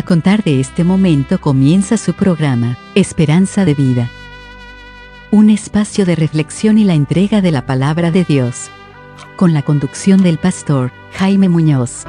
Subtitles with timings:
[0.00, 4.08] A contar de este momento comienza su programa, Esperanza de Vida.
[5.30, 8.70] Un espacio de reflexión y la entrega de la palabra de Dios.
[9.36, 12.04] Con la conducción del pastor Jaime Muñoz.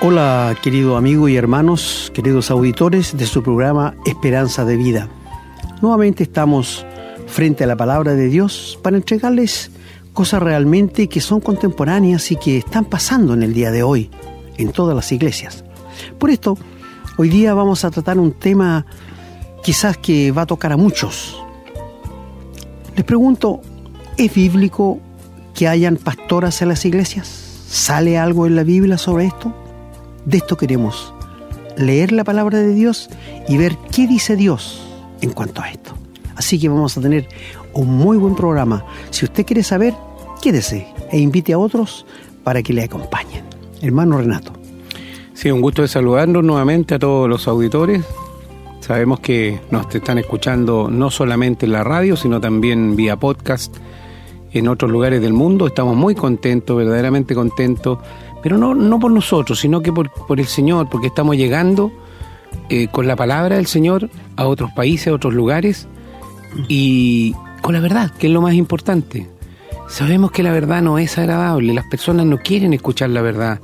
[0.00, 5.08] Hola querido amigo y hermanos, queridos auditores de su programa Esperanza de Vida.
[5.82, 6.86] Nuevamente estamos
[7.26, 9.70] frente a la palabra de Dios para entregarles
[10.14, 14.10] cosas realmente que son contemporáneas y que están pasando en el día de hoy
[14.56, 15.64] en todas las iglesias.
[16.18, 16.58] Por esto,
[17.16, 18.86] hoy día vamos a tratar un tema
[19.62, 21.40] quizás que va a tocar a muchos.
[22.96, 23.60] Les pregunto,
[24.16, 24.98] ¿es bíblico
[25.54, 27.26] que hayan pastoras en las iglesias?
[27.68, 29.54] ¿Sale algo en la Biblia sobre esto?
[30.24, 31.12] De esto queremos
[31.78, 33.08] leer la palabra de Dios
[33.48, 34.82] y ver qué dice Dios
[35.20, 35.94] en cuanto a esto.
[36.34, 37.28] Así que vamos a tener
[37.72, 38.84] un muy buen programa.
[39.10, 39.94] Si usted quiere saber,
[40.42, 42.04] quédese e invite a otros
[42.44, 43.44] para que le acompañen.
[43.80, 44.57] Hermano Renato.
[45.38, 48.04] Sí, un gusto de saludarnos nuevamente a todos los auditores.
[48.80, 53.76] Sabemos que nos están escuchando no solamente en la radio, sino también vía podcast
[54.52, 55.68] en otros lugares del mundo.
[55.68, 58.00] Estamos muy contentos, verdaderamente contentos,
[58.42, 61.92] pero no, no por nosotros, sino que por, por el Señor, porque estamos llegando
[62.68, 65.86] eh, con la palabra del Señor a otros países, a otros lugares,
[66.66, 69.28] y con la verdad, que es lo más importante.
[69.88, 73.60] Sabemos que la verdad no es agradable, las personas no quieren escuchar la verdad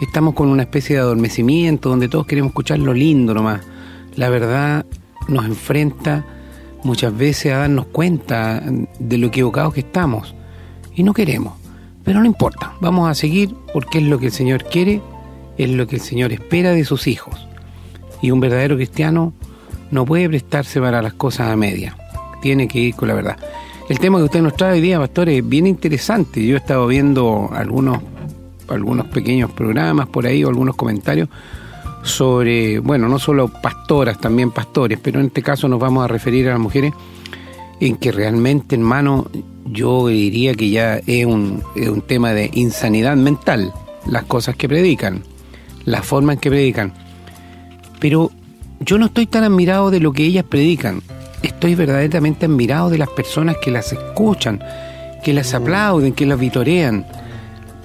[0.00, 3.62] estamos con una especie de adormecimiento donde todos queremos escuchar lo lindo nomás.
[4.14, 4.84] La verdad
[5.28, 6.24] nos enfrenta
[6.84, 8.62] muchas veces a darnos cuenta
[8.98, 10.34] de lo equivocados que estamos
[10.94, 11.54] y no queremos.
[12.04, 15.00] Pero no importa, vamos a seguir porque es lo que el Señor quiere,
[15.58, 17.46] es lo que el Señor espera de sus hijos.
[18.22, 19.32] Y un verdadero cristiano
[19.90, 21.96] no puede prestarse para las cosas a media,
[22.42, 23.36] tiene que ir con la verdad.
[23.88, 26.44] El tema que usted nos trae hoy día, pastor, es bien interesante.
[26.44, 28.00] Yo he estado viendo algunos
[28.68, 31.28] algunos pequeños programas por ahí o algunos comentarios
[32.02, 36.48] sobre, bueno, no solo pastoras, también pastores, pero en este caso nos vamos a referir
[36.48, 36.92] a las mujeres
[37.80, 39.26] en que realmente, hermano,
[39.64, 43.72] yo diría que ya es un, es un tema de insanidad mental,
[44.06, 45.24] las cosas que predican,
[45.84, 46.92] la forma en que predican.
[47.98, 48.30] Pero
[48.80, 51.02] yo no estoy tan admirado de lo que ellas predican,
[51.42, 54.62] estoy verdaderamente admirado de las personas que las escuchan,
[55.24, 57.04] que las aplauden, que las vitorean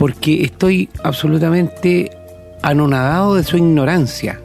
[0.01, 2.09] porque estoy absolutamente
[2.63, 4.41] anonadado de su ignorancia.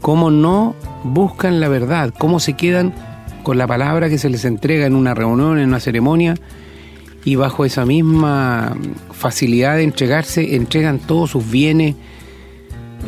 [0.00, 2.92] Cómo no buscan la verdad, cómo se quedan
[3.44, 6.34] con la palabra que se les entrega en una reunión, en una ceremonia,
[7.24, 8.76] y bajo esa misma
[9.12, 11.94] facilidad de entregarse, entregan todos sus bienes.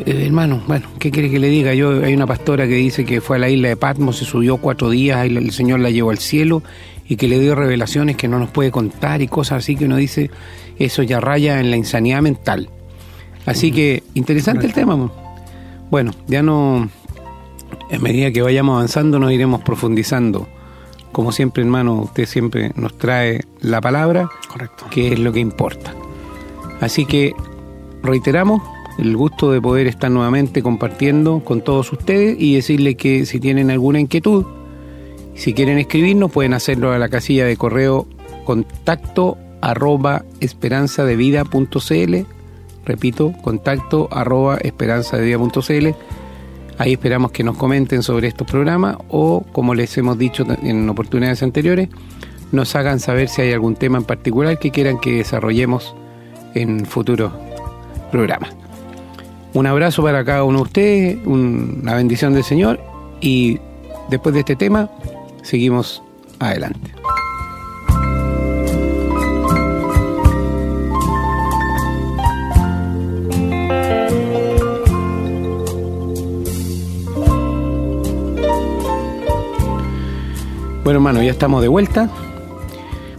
[0.05, 1.73] Eh, hermano, bueno, ¿qué quiere que le diga?
[1.73, 4.55] Yo hay una pastora que dice que fue a la isla de Patmos, se subió
[4.59, 6.63] cuatro días, el Señor la llevó al cielo
[7.07, 9.97] y que le dio revelaciones que no nos puede contar y cosas así que uno
[9.97, 10.31] dice,
[10.77, 12.69] eso ya raya en la insanidad mental.
[13.45, 15.11] Así que interesante el tema.
[15.89, 16.89] Bueno, ya no,
[17.89, 20.47] en medida que vayamos avanzando nos iremos profundizando.
[21.11, 24.85] Como siempre, hermano, usted siempre nos trae la palabra, Correcto.
[24.89, 25.93] que es lo que importa.
[26.79, 27.33] Así que
[28.01, 28.61] reiteramos
[28.97, 33.71] el gusto de poder estar nuevamente compartiendo con todos ustedes y decirles que si tienen
[33.71, 34.45] alguna inquietud,
[35.35, 38.07] si quieren escribirnos, pueden hacerlo a la casilla de correo
[38.45, 42.15] contacto arroba esperanzadevida.cl.
[42.85, 45.87] Repito, contacto arroba esperanzadevida.cl.
[46.77, 51.43] Ahí esperamos que nos comenten sobre estos programas o, como les hemos dicho en oportunidades
[51.43, 51.89] anteriores,
[52.51, 55.95] nos hagan saber si hay algún tema en particular que quieran que desarrollemos
[56.55, 57.31] en futuros
[58.11, 58.49] programas.
[59.53, 62.79] Un abrazo para cada uno de ustedes, una bendición del Señor
[63.21, 63.59] y
[64.09, 64.89] después de este tema
[65.43, 66.01] seguimos
[66.39, 66.91] adelante.
[80.83, 82.09] Bueno, hermano, ya estamos de vuelta.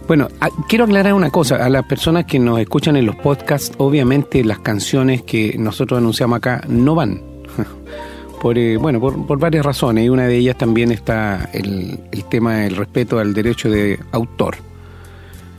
[0.07, 0.27] Bueno,
[0.67, 1.55] quiero aclarar una cosa.
[1.65, 6.37] A las personas que nos escuchan en los podcasts, obviamente las canciones que nosotros anunciamos
[6.37, 7.21] acá no van.
[8.43, 10.05] Por, eh, bueno, por, varias razones.
[10.05, 11.97] Y una de ellas también está el,
[12.29, 14.57] tema del respeto al derecho de autor.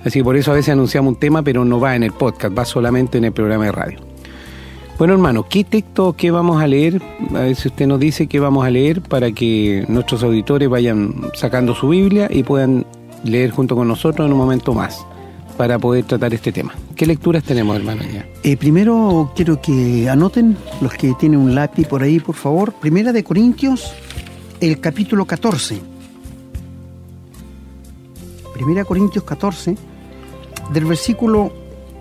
[0.04, 2.56] Así que por eso a veces anunciamos un tema, pero no va en el podcast,
[2.56, 3.98] va solamente en el programa de radio.
[4.98, 7.00] Bueno, hermano, ¿qué texto qué vamos a leer?
[7.34, 11.30] A ver si usted nos dice qué vamos a leer para que nuestros auditores vayan
[11.32, 12.84] sacando su Biblia y puedan
[13.24, 15.04] leer junto con nosotros en un momento más
[15.56, 16.74] para poder tratar este tema.
[16.96, 18.02] ¿Qué lecturas tenemos, hermano?
[18.42, 22.72] Eh, primero quiero que anoten los que tienen un lápiz por ahí, por favor.
[22.74, 23.92] Primera de Corintios,
[24.60, 25.80] el capítulo 14.
[28.52, 29.76] Primera Corintios 14,
[30.72, 31.52] del versículo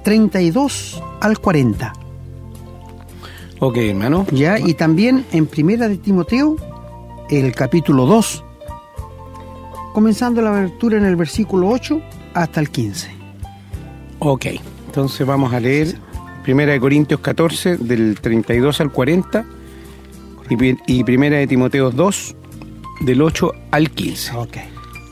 [0.03, 1.93] 32 al 40.
[3.59, 4.25] Ok, hermano.
[4.31, 6.57] Ya, y también en Primera de Timoteo,
[7.29, 8.43] el capítulo 2,
[9.93, 12.01] comenzando la lectura en el versículo 8
[12.33, 13.22] hasta el 15.
[14.25, 14.45] Ok,
[14.85, 15.97] entonces vamos a leer
[16.43, 19.45] Primera de Corintios 14, del 32 al 40,
[20.49, 22.35] y, y Primera de Timoteo 2,
[23.01, 24.37] del 8 al 15.
[24.37, 24.57] Ok.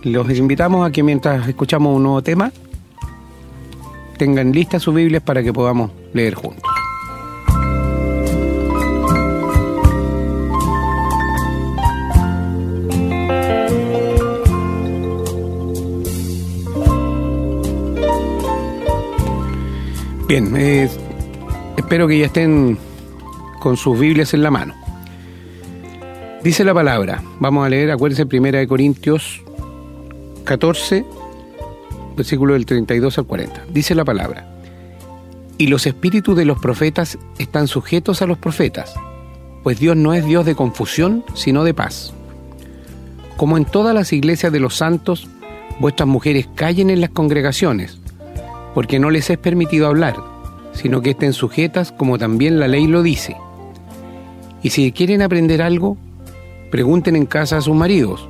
[0.03, 2.53] Los invitamos a que mientras escuchamos un nuevo tema,
[4.17, 6.70] tengan listas sus Biblias para que podamos leer juntos.
[20.31, 20.89] Bien, eh,
[21.75, 22.77] espero que ya estén
[23.59, 24.73] con sus Biblias en la mano.
[26.41, 29.43] Dice la palabra, vamos a leer, acuérdense, Primera de Corintios
[30.45, 31.03] 14,
[32.15, 33.65] versículo del 32 al 40.
[33.73, 34.47] Dice la palabra,
[35.57, 38.95] y los espíritus de los profetas están sujetos a los profetas,
[39.63, 42.13] pues Dios no es Dios de confusión, sino de paz.
[43.35, 45.27] Como en todas las iglesias de los santos,
[45.81, 48.00] vuestras mujeres callen en las congregaciones,
[48.73, 50.15] porque no les es permitido hablar,
[50.73, 53.35] sino que estén sujetas como también la ley lo dice.
[54.63, 55.97] Y si quieren aprender algo,
[56.69, 58.27] pregunten en casa a sus maridos,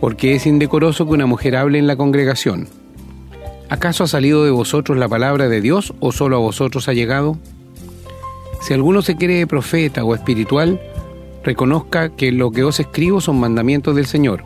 [0.00, 2.68] porque es indecoroso que una mujer hable en la congregación.
[3.68, 7.38] ¿Acaso ha salido de vosotros la palabra de Dios o solo a vosotros ha llegado?
[8.60, 10.80] Si alguno se cree profeta o espiritual,
[11.44, 14.44] reconozca que lo que os escribo son mandamientos del Señor.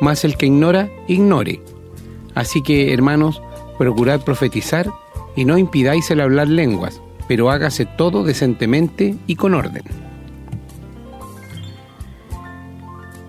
[0.00, 1.60] Mas el que ignora, ignore.
[2.34, 3.40] Así que, hermanos,
[3.78, 4.90] procurad profetizar
[5.34, 9.82] y no impidáis el hablar lenguas, pero hágase todo decentemente y con orden.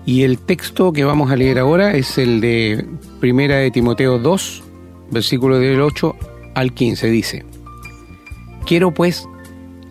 [0.06, 2.86] Y el texto que vamos a leer ahora es el de
[3.20, 4.62] Primera de Timoteo 2,
[5.10, 6.16] versículo del 8
[6.54, 7.10] al 15.
[7.10, 7.44] Dice,
[8.64, 9.28] Quiero pues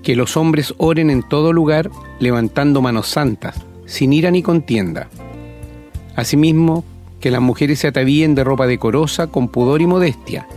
[0.01, 5.07] que los hombres oren en todo lugar levantando manos santas, sin ira ni contienda.
[6.15, 6.83] Asimismo,
[7.19, 10.47] que las mujeres se atavíen de ropa decorosa, con pudor y modestia,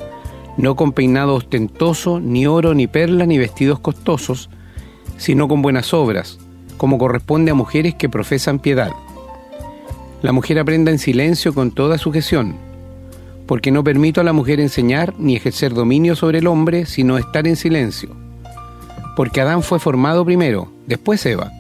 [0.57, 4.51] no con peinado ostentoso, ni oro, ni perlas, ni vestidos costosos,
[5.17, 6.39] sino con buenas obras,
[6.77, 8.93] como corresponde a mujeres que profesan piedad
[10.23, 12.57] la mujer aprenda en silencio con toda sujeción,
[13.47, 17.47] porque no permito a la mujer enseñar ni ejercer dominio sobre el hombre, sino estar
[17.47, 18.11] en silencio.
[19.17, 21.51] Porque Adán fue formado primero, después Eva,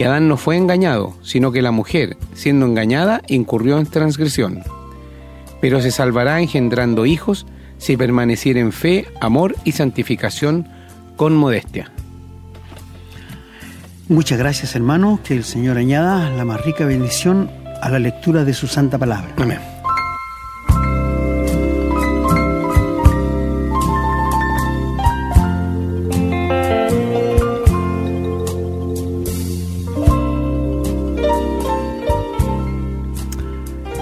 [0.00, 4.62] y Adán no fue engañado, sino que la mujer, siendo engañada, incurrió en transgresión.
[5.60, 10.66] Pero se salvará engendrando hijos si permaneciera en fe, amor y santificación
[11.16, 11.92] con modestia.
[14.08, 17.50] Muchas gracias hermano, que el Señor añada la más rica bendición
[17.82, 19.28] a la lectura de su santa palabra.
[19.36, 19.79] Amén.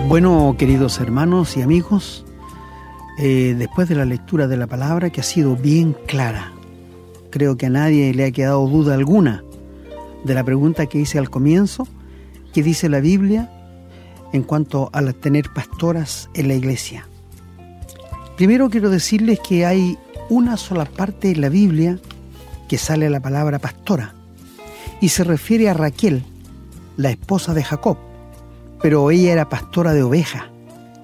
[0.09, 2.25] Bueno, queridos hermanos y amigos,
[3.19, 6.55] eh, después de la lectura de la palabra que ha sido bien clara,
[7.29, 9.45] creo que a nadie le ha quedado duda alguna
[10.25, 11.87] de la pregunta que hice al comienzo,
[12.55, 13.53] que dice la Biblia
[14.33, 17.07] en cuanto a tener pastoras en la iglesia.
[18.39, 19.99] Primero quiero decirles que hay
[20.31, 21.99] una sola parte en la Biblia
[22.67, 24.15] que sale la palabra pastora
[25.03, 26.25] y se refiere a Raquel,
[26.97, 27.99] la esposa de Jacob,
[28.83, 30.51] pero ella era pastora de oveja,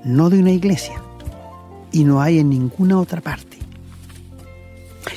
[0.04, 1.00] no de una iglesia,
[1.93, 3.59] y no hay en ninguna otra parte.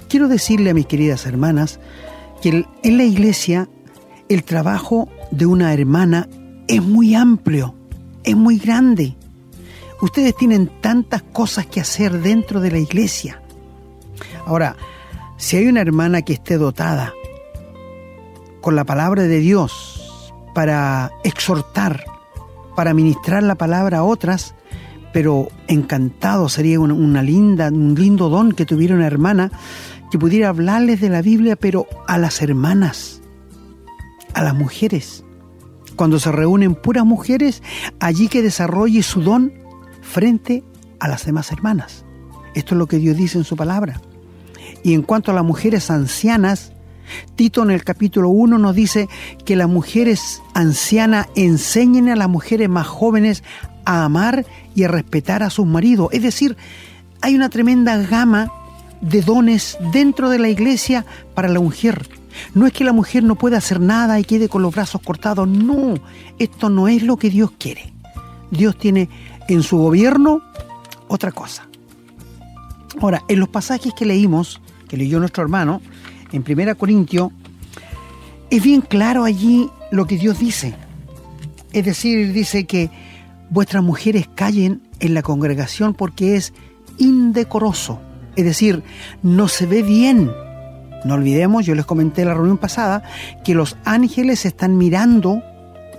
[0.09, 1.79] Quiero decirle a mis queridas hermanas
[2.41, 3.67] que en la iglesia
[4.29, 6.27] el trabajo de una hermana
[6.67, 7.77] es muy amplio
[8.27, 9.15] es muy grande.
[10.01, 13.41] Ustedes tienen tantas cosas que hacer dentro de la iglesia.
[14.45, 14.75] Ahora,
[15.37, 17.13] si hay una hermana que esté dotada
[18.59, 22.03] con la palabra de Dios para exhortar,
[22.77, 24.55] para ministrar la palabra a otras,
[25.11, 29.51] pero encantado sería una, linda, un lindo don que tuviera una hermana
[30.11, 33.21] que pudiera hablarles de la Biblia, pero a las hermanas,
[34.33, 35.25] a las mujeres
[35.97, 37.61] cuando se reúnen puras mujeres,
[37.99, 39.51] allí que desarrolle su don
[40.01, 40.63] frente
[40.99, 42.05] a las demás hermanas.
[42.53, 43.99] Esto es lo que Dios dice en su palabra.
[44.83, 46.71] Y en cuanto a las mujeres ancianas,
[47.35, 49.07] Tito en el capítulo 1 nos dice
[49.45, 53.43] que las mujeres ancianas enseñen a las mujeres más jóvenes
[53.85, 54.45] a amar
[54.75, 56.09] y a respetar a sus maridos.
[56.11, 56.57] Es decir,
[57.21, 58.51] hay una tremenda gama
[59.01, 62.09] de dones dentro de la iglesia para la mujer.
[62.53, 65.47] No es que la mujer no pueda hacer nada y quede con los brazos cortados,
[65.47, 65.95] no,
[66.37, 67.93] esto no es lo que Dios quiere.
[68.51, 69.09] Dios tiene
[69.47, 70.41] en su gobierno
[71.07, 71.67] otra cosa.
[73.01, 75.81] Ahora, en los pasajes que leímos, que leyó nuestro hermano,
[76.31, 77.31] en 1 Corintios,
[78.49, 80.73] es bien claro allí lo que Dios dice.
[81.73, 82.89] Es decir, dice que
[83.49, 86.53] vuestras mujeres callen en la congregación porque es
[86.97, 87.99] indecoroso.
[88.35, 88.83] Es decir,
[89.23, 90.31] no se ve bien.
[91.05, 93.03] No olvidemos, yo les comenté en la reunión pasada,
[93.43, 95.41] que los ángeles están mirando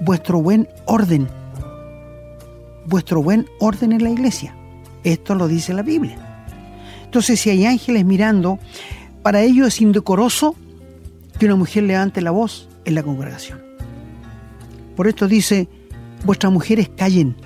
[0.00, 1.28] vuestro buen orden.
[2.87, 4.54] Vuestro buen orden en la iglesia.
[5.04, 6.18] Esto lo dice la Biblia.
[7.04, 8.58] Entonces, si hay ángeles mirando,
[9.22, 10.54] para ellos es indecoroso
[11.38, 13.60] que una mujer levante la voz en la congregación.
[14.96, 15.68] Por esto dice,
[16.25, 17.37] vuestras mujeres callen.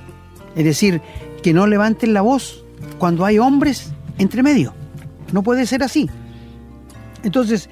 [0.56, 1.00] Es decir,
[1.42, 2.64] que no levanten la voz
[2.98, 4.74] cuando hay hombres entre medio.
[5.32, 6.08] No puede ser así.
[7.22, 7.68] Entonces,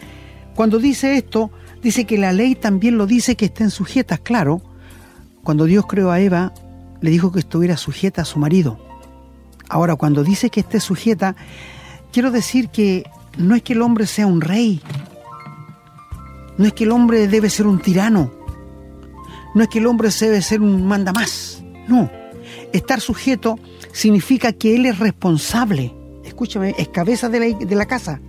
[0.55, 1.51] cuando dice esto,
[1.83, 4.61] dice que la ley también lo dice que estén sujetas, claro.
[5.43, 6.53] Cuando Dios creó a Eva,
[7.01, 8.79] le dijo que estuviera sujeta a su marido.
[9.69, 11.37] Ahora, cuando dice que esté sujeta,
[12.13, 13.05] quiero decir que
[13.39, 14.81] no es que el hombre sea un rey,
[16.59, 18.31] no es que el hombre debe ser un tirano,
[19.55, 22.11] no es que el hombre debe ser un manda más, no.
[22.73, 23.59] Estar sujeto
[23.93, 25.95] significa que él es responsable,
[26.25, 28.21] escúchame, es cabeza de la, de la casa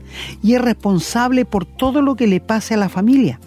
[0.42, 3.40] y es responsable por todo lo que le pase a la familia.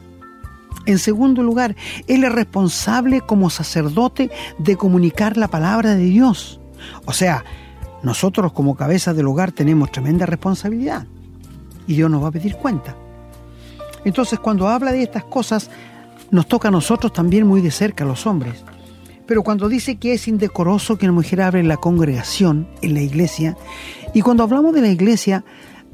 [0.87, 1.75] En segundo lugar,
[2.07, 6.61] él es responsable como sacerdote de comunicar la palabra de Dios.
[7.07, 7.45] O sea,
[8.03, 11.07] nosotros como cabeza del hogar tenemos tremenda responsabilidad
[11.87, 12.97] y Dios nos va a pedir cuenta.
[14.05, 15.71] Entonces cuando habla de estas cosas,
[16.31, 18.65] nos toca a nosotros también muy de cerca, los hombres.
[19.27, 23.01] Pero cuando dice que es indecoroso que una mujer hable en la congregación, en la
[23.01, 23.57] iglesia,
[24.13, 25.45] y cuando hablamos de la iglesia,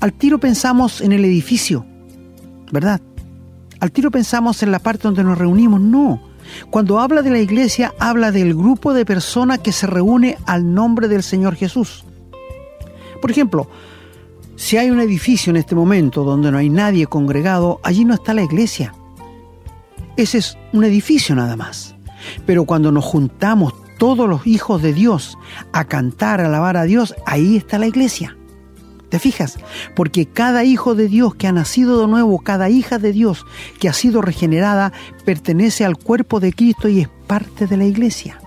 [0.01, 1.87] al tiro pensamos en el edificio,
[2.73, 3.01] ¿verdad?
[3.79, 6.21] Al tiro pensamos en la parte donde nos reunimos, no.
[6.71, 11.07] Cuando habla de la iglesia, habla del grupo de personas que se reúne al nombre
[11.07, 12.05] del Señor Jesús.
[13.21, 13.69] Por ejemplo,
[14.61, 18.35] si hay un edificio en este momento donde no hay nadie congregado, allí no está
[18.35, 18.95] la iglesia.
[20.19, 21.97] Ese es un edificio nada más.
[22.45, 25.39] Pero cuando nos juntamos todos los hijos de Dios
[25.73, 28.37] a cantar, a alabar a Dios, ahí está la iglesia.
[29.09, 29.59] ¿Te fijas?
[29.97, 33.47] Porque cada hijo de Dios que ha nacido de nuevo, cada hija de Dios
[33.81, 34.93] que ha sido regenerada,
[35.25, 38.39] pertenece al cuerpo de Cristo y es parte de la iglesia.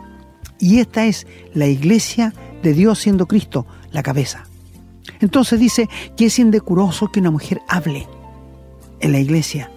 [0.60, 4.46] Y esta es la iglesia de Dios siendo Cristo la cabeza.
[5.20, 8.08] Entonces dice que es indecoroso que una mujer hable
[9.00, 9.70] en la iglesia.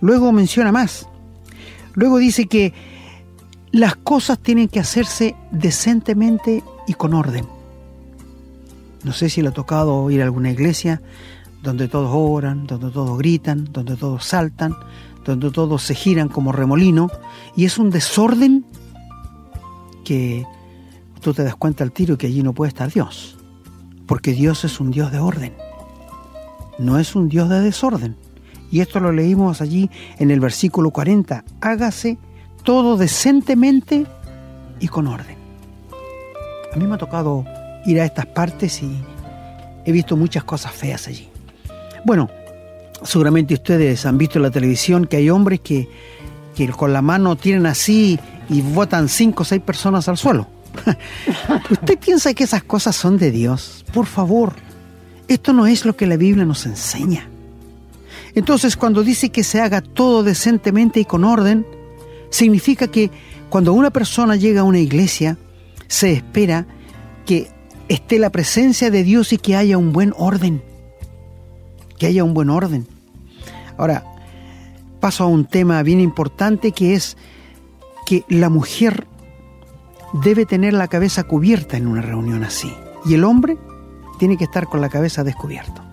[0.00, 1.08] Luego menciona más.
[1.94, 2.72] Luego dice que
[3.72, 7.46] las cosas tienen que hacerse decentemente y con orden.
[9.04, 11.00] No sé si le ha tocado ir a alguna iglesia
[11.62, 14.76] donde todos oran, donde todos gritan, donde todos saltan,
[15.24, 17.10] donde todos se giran como remolino,
[17.56, 18.64] y es un desorden
[20.04, 20.46] que
[21.20, 23.37] tú te das cuenta al tiro que allí no puede estar Dios,
[24.08, 25.54] porque Dios es un Dios de orden,
[26.78, 28.16] no es un Dios de desorden.
[28.70, 32.18] Y esto lo leímos allí en el versículo 40, hágase
[32.64, 34.06] todo decentemente
[34.80, 35.36] y con orden.
[36.72, 37.44] A mí me ha tocado
[37.86, 38.90] ir a estas partes y
[39.84, 41.28] he visto muchas cosas feas allí.
[42.04, 42.28] Bueno,
[43.02, 45.88] seguramente ustedes han visto en la televisión que hay hombres que,
[46.56, 50.46] que con la mano tienen así y botan cinco o seis personas al suelo.
[51.70, 53.84] ¿Usted piensa que esas cosas son de Dios?
[53.92, 54.54] Por favor,
[55.28, 57.28] esto no es lo que la Biblia nos enseña.
[58.34, 61.66] Entonces, cuando dice que se haga todo decentemente y con orden,
[62.30, 63.10] significa que
[63.48, 65.38] cuando una persona llega a una iglesia,
[65.86, 66.66] se espera
[67.26, 67.50] que
[67.88, 70.62] esté la presencia de Dios y que haya un buen orden.
[71.98, 72.86] Que haya un buen orden.
[73.76, 74.04] Ahora,
[75.00, 77.16] paso a un tema bien importante que es
[78.06, 79.06] que la mujer
[80.12, 82.72] debe tener la cabeza cubierta en una reunión así
[83.04, 83.58] y el hombre
[84.18, 85.84] tiene que estar con la cabeza descubierta.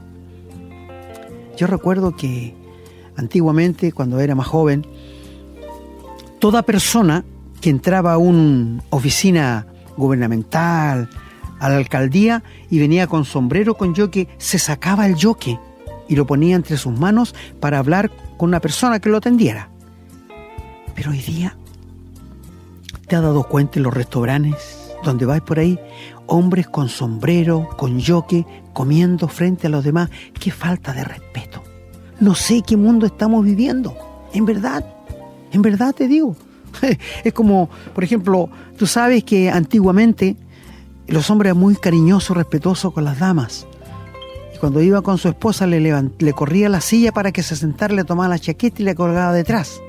[1.58, 2.54] Yo recuerdo que
[3.16, 4.86] antiguamente, cuando era más joven,
[6.40, 7.24] toda persona
[7.62, 11.10] que entraba a una oficina gubernamental,
[11.60, 15.60] a la alcaldía y venía con sombrero con yoque, se sacaba el yoque
[16.08, 19.70] y lo ponía entre sus manos para hablar con una persona que lo atendiera.
[20.94, 21.58] Pero hoy día,
[23.08, 25.80] ¿te has dado cuenta en los restaurantes donde vais por ahí?
[26.28, 30.10] Hombres con sombrero, con yoque, comiendo frente a los demás.
[30.40, 31.64] Qué falta de respeto.
[32.20, 33.96] No sé qué mundo estamos viviendo.
[34.34, 34.86] En verdad,
[35.52, 36.36] en verdad te digo.
[37.24, 40.36] Es como, por ejemplo, tú sabes que antiguamente
[41.08, 43.68] los hombres eran muy cariñosos, respetuosos con las damas.
[44.54, 47.94] Y cuando iba con su esposa le, le corría la silla para que se sentara,
[47.94, 49.80] le tomaba la chaqueta y le colgaba detrás.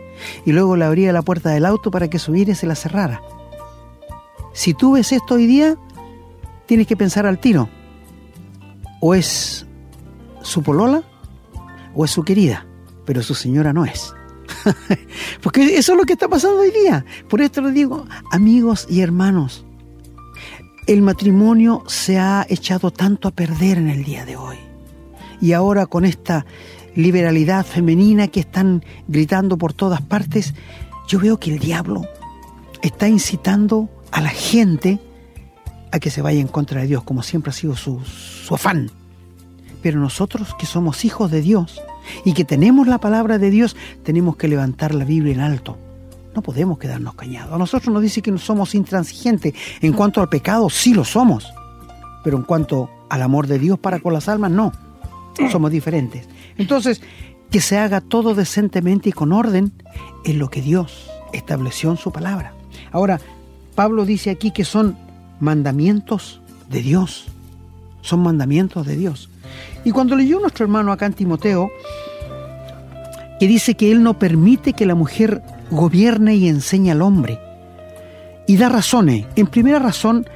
[0.45, 3.23] Y luego le abría la puerta del auto para que subiera y se la cerrara.
[4.53, 5.77] Si tú ves esto hoy día,
[6.67, 7.69] tienes que pensar al tiro.
[9.01, 9.67] O es
[10.43, 11.03] su polola
[11.95, 12.67] o es su querida,
[13.05, 14.15] pero su señora no es.
[15.43, 17.05] Porque eso es lo que está pasando hoy día.
[17.29, 19.65] Por esto les digo, amigos y hermanos,
[20.87, 24.57] el matrimonio se ha echado tanto a perder en el día de hoy.
[25.41, 26.47] Y ahora con esta
[26.97, 30.55] liberalidad femenina que están gritando por todas partes,
[31.07, 32.07] yo veo que el diablo
[32.83, 34.99] está incitando a la gente
[35.93, 38.91] a que se vaya en contra de Dios, como siempre ha sido su, su afán.
[39.83, 41.81] Pero nosotros que somos hijos de Dios
[42.25, 45.79] y que tenemos la palabra de Dios, tenemos que levantar la Biblia en alto.
[46.35, 47.55] No podemos quedarnos callados.
[47.55, 49.55] A nosotros nos dice que no somos intransigentes.
[49.81, 51.47] En cuanto al pecado, sí lo somos.
[52.25, 54.73] Pero en cuanto al amor de Dios para con las almas, no.
[55.51, 56.27] Somos diferentes.
[56.59, 57.03] Entonces,
[57.51, 59.73] que se haga todo decentemente y con orden
[60.25, 62.53] en lo que Dios estableció en su palabra.
[62.93, 63.21] Ahora,
[63.75, 64.97] Pablo dice aquí que son
[65.41, 67.27] mandamientos de Dios.
[68.03, 69.29] Son mandamientos de Dios.
[69.85, 71.71] Y cuando leyó nuestro hermano acá en Timoteo,
[73.39, 77.39] que dice que él no permite que la mujer gobierne y enseñe al hombre.
[78.47, 79.27] Y da razones.
[79.37, 80.27] En primera razón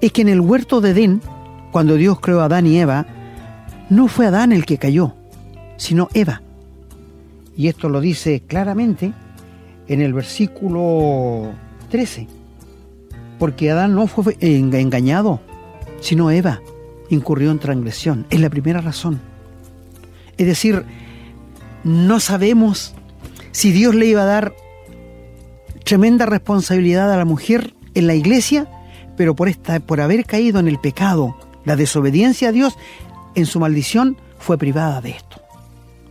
[0.00, 1.22] es que en el huerto de Edén,
[1.72, 3.06] cuando Dios creó a Adán y Eva,
[3.90, 5.14] no fue Adán el que cayó,
[5.76, 6.42] sino Eva.
[7.56, 9.12] Y esto lo dice claramente
[9.88, 11.52] en el versículo
[11.90, 12.26] 13.
[13.38, 15.40] Porque Adán no fue engañado,
[16.00, 16.60] sino Eva
[17.10, 18.26] incurrió en transgresión.
[18.30, 19.20] Es la primera razón.
[20.36, 20.84] Es decir,
[21.84, 22.94] no sabemos
[23.52, 24.54] si Dios le iba a dar
[25.84, 28.68] tremenda responsabilidad a la mujer en la iglesia,
[29.16, 32.76] pero por, esta, por haber caído en el pecado, la desobediencia a Dios,
[33.34, 35.33] en su maldición fue privada de esto.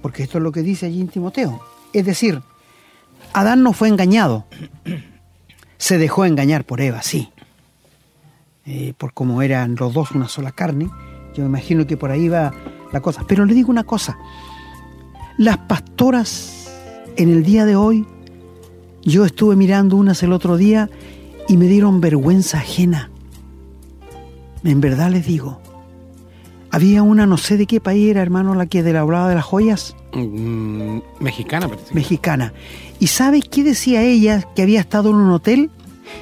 [0.03, 1.62] Porque esto es lo que dice allí en Timoteo.
[1.93, 2.41] Es decir,
[3.31, 4.45] Adán no fue engañado,
[5.77, 7.29] se dejó engañar por Eva, sí.
[8.65, 10.89] Eh, por cómo eran los dos una sola carne,
[11.33, 12.53] yo me imagino que por ahí va
[12.91, 13.24] la cosa.
[13.25, 14.17] Pero le digo una cosa,
[15.38, 16.69] las pastoras
[17.16, 18.05] en el día de hoy,
[19.03, 20.89] yo estuve mirando unas el otro día
[21.48, 23.09] y me dieron vergüenza ajena.
[24.66, 25.62] En verdad les digo,
[26.74, 29.36] había una, no sé de qué país era, hermano, la que de la hablaba de
[29.36, 29.96] las joyas.
[30.12, 31.94] Mm, mexicana, parece.
[31.94, 32.51] Mexicana.
[33.00, 35.70] ¿Y sabe qué decía ella que había estado en un hotel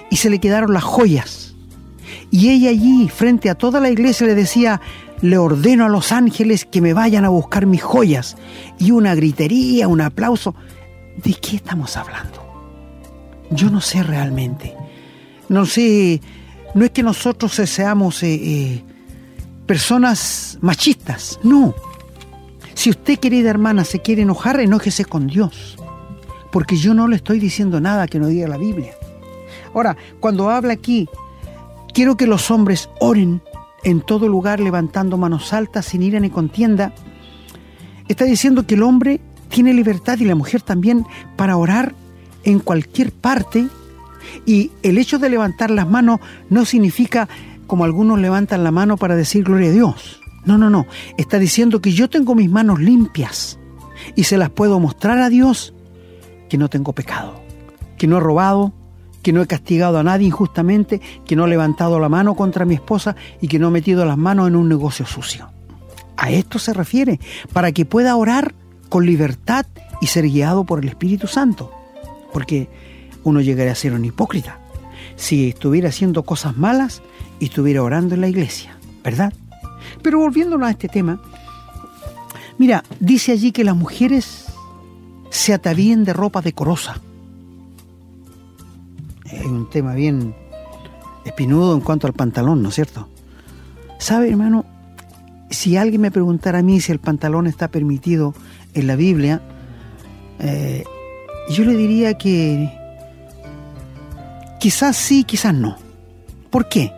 [0.10, 1.56] y se le quedaron las joyas?
[2.32, 4.82] Y ella allí, frente a toda la iglesia, le decía,
[5.22, 8.36] le ordeno a los ángeles que me vayan a buscar mis joyas.
[8.78, 10.54] Y una gritería, un aplauso.
[11.24, 12.44] ¿De qué estamos hablando?
[13.52, 14.76] Yo no sé realmente.
[15.48, 16.20] No sé,
[16.76, 18.84] no es que nosotros seamos eh, eh,
[19.65, 21.74] personas machistas, no.
[22.74, 25.78] Si usted, querida hermana, se quiere enojar, enójese con Dios.
[26.52, 28.93] Porque yo no le estoy diciendo nada que no diga la Biblia.
[29.74, 31.08] Ahora, cuando habla aquí
[31.93, 33.41] Quiero que los hombres oren
[33.84, 36.93] en todo lugar levantando manos altas sin ira ni contienda.
[38.08, 39.19] Está diciendo que el hombre
[39.50, 41.93] tiene libertad y la mujer también para orar
[42.43, 43.67] en cualquier parte.
[44.45, 47.28] Y el hecho de levantar las manos no significa
[47.67, 50.21] como algunos levantan la mano para decir gloria a Dios.
[50.45, 50.88] No, no, no.
[51.17, 53.60] Está diciendo que yo tengo mis manos limpias
[54.15, 55.74] y se las puedo mostrar a Dios
[56.50, 57.41] que no tengo pecado,
[57.97, 58.74] que no he robado,
[59.21, 62.76] que no he castigado a nadie injustamente, que no he levantado la mano contra mi
[62.76, 65.50] esposa y que no he metido las manos en un negocio sucio.
[66.17, 67.19] A esto se refiere,
[67.54, 68.54] para que pueda orar
[68.89, 69.65] con libertad
[70.02, 71.71] y ser guiado por el Espíritu Santo.
[72.34, 72.69] Porque
[73.24, 74.60] uno llegaría a ser un hipócrita
[75.15, 77.02] si estuviera haciendo cosas malas
[77.41, 79.34] y estuviera orando en la iglesia, ¿verdad?
[80.01, 81.21] Pero volviéndonos a este tema,
[82.58, 84.45] mira, dice allí que las mujeres
[85.30, 87.01] se atavíen de ropa decorosa
[89.32, 90.36] es un tema bien
[91.25, 93.08] espinudo en cuanto al pantalón, ¿no es cierto?
[93.97, 94.65] ¿Sabe, hermano?
[95.49, 98.34] Si alguien me preguntara a mí si el pantalón está permitido
[98.73, 99.41] en la Biblia,
[100.39, 100.84] eh,
[101.49, 102.71] yo le diría que
[104.60, 105.77] quizás sí, quizás no.
[106.49, 106.91] ¿Por qué?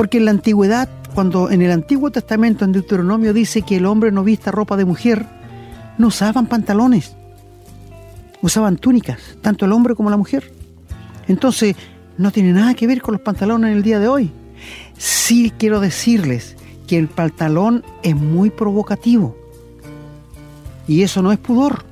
[0.00, 4.10] Porque en la antigüedad, cuando en el Antiguo Testamento, en Deuteronomio, dice que el hombre
[4.10, 5.26] no vista ropa de mujer,
[5.98, 7.14] no usaban pantalones,
[8.40, 10.54] usaban túnicas, tanto el hombre como la mujer.
[11.28, 11.76] Entonces,
[12.16, 14.30] no tiene nada que ver con los pantalones en el día de hoy.
[14.96, 19.36] Sí quiero decirles que el pantalón es muy provocativo.
[20.88, 21.84] Y eso no es pudor.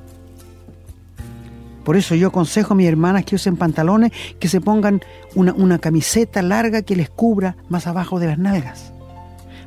[1.83, 5.01] Por eso yo aconsejo a mis hermanas que usen pantalones, que se pongan
[5.35, 8.91] una, camiseta larga que les cubra más abajo de las nalgas.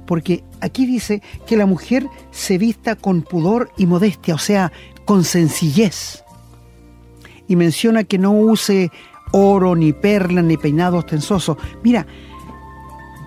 [0.07, 4.73] Porque aquí dice que la mujer se vista con pudor y modestia, o sea,
[5.05, 6.23] con sencillez.
[7.49, 8.91] Y menciona que no use
[9.33, 11.57] oro, ni perlas, ni peinado ostensoso.
[11.83, 12.07] Mira,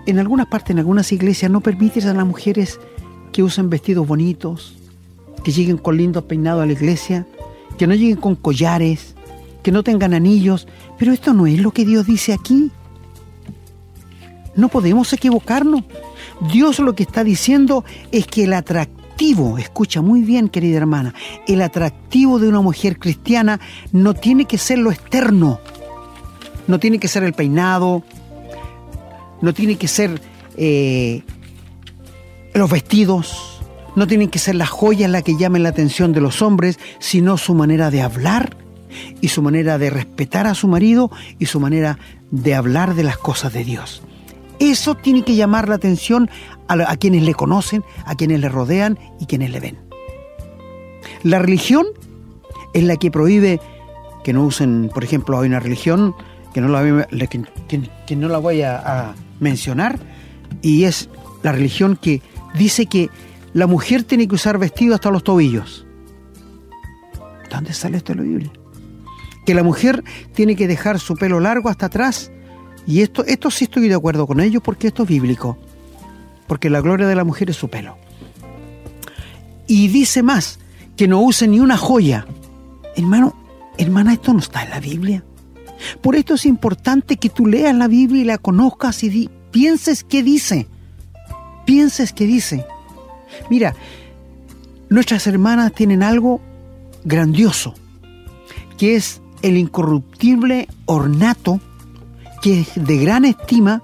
[0.05, 2.79] en algunas partes, en algunas iglesias, no permites a las mujeres
[3.31, 4.77] que usen vestidos bonitos,
[5.43, 7.25] que lleguen con lindos peinados a la iglesia,
[7.75, 9.15] que no lleguen con collares,
[9.63, 12.71] que no tengan anillos, pero esto no es lo que Dios dice aquí.
[14.55, 15.83] No podemos equivocarnos.
[16.51, 21.13] Dios lo que está diciendo es que el atractivo, escucha muy bien querida hermana,
[21.47, 23.59] el atractivo de una mujer cristiana
[23.91, 25.59] no tiene que ser lo externo,
[26.67, 28.03] no tiene que ser el peinado,
[29.41, 30.21] no tiene que ser
[30.57, 31.23] eh,
[32.53, 33.54] los vestidos,
[33.95, 37.37] no tienen que ser las joyas las que llamen la atención de los hombres, sino
[37.37, 38.57] su manera de hablar
[39.21, 41.97] y su manera de respetar a su marido y su manera
[42.31, 44.03] de hablar de las cosas de Dios.
[44.59, 46.29] Eso tiene que llamar la atención
[46.67, 49.77] a, quienes le conocen, a quienes le rodean y quienes le ven.
[51.23, 51.85] La religión
[52.73, 53.59] es la que prohíbe
[54.23, 56.15] que no usen, por ejemplo, hay una religión
[56.53, 56.81] que no la,
[57.27, 59.99] que, no la voy a mencionar,
[60.61, 61.09] y es
[61.43, 62.21] la religión que
[62.55, 63.09] dice que
[63.55, 65.87] la mujer tiene que usar vestido hasta los tobillos.
[67.49, 68.51] ¿Dónde sale esto en la Biblia?
[69.45, 72.33] Que la mujer tiene que dejar su pelo largo hasta atrás
[72.85, 75.57] y esto, esto sí estoy de acuerdo con ellos porque esto es bíblico.
[76.47, 77.97] Porque la gloria de la mujer es su pelo.
[79.67, 80.59] Y dice más,
[80.97, 82.27] que no use ni una joya.
[82.97, 83.33] Hermano,
[83.77, 85.23] hermana, esto no está en la Biblia.
[86.01, 90.23] Por esto es importante que tú leas la Biblia y la conozcas y pienses qué
[90.23, 90.67] dice.
[91.65, 92.65] Pienses qué dice.
[93.49, 93.75] Mira,
[94.89, 96.41] nuestras hermanas tienen algo
[97.03, 97.73] grandioso,
[98.77, 101.59] que es el incorruptible ornato
[102.41, 103.81] que es de gran estima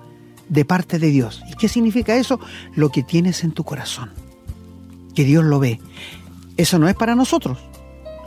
[0.50, 1.42] de parte de Dios.
[1.50, 2.40] ¿Y qué significa eso?
[2.76, 4.12] Lo que tienes en tu corazón,
[5.16, 5.80] que Dios lo ve.
[6.58, 7.58] Eso no es para nosotros.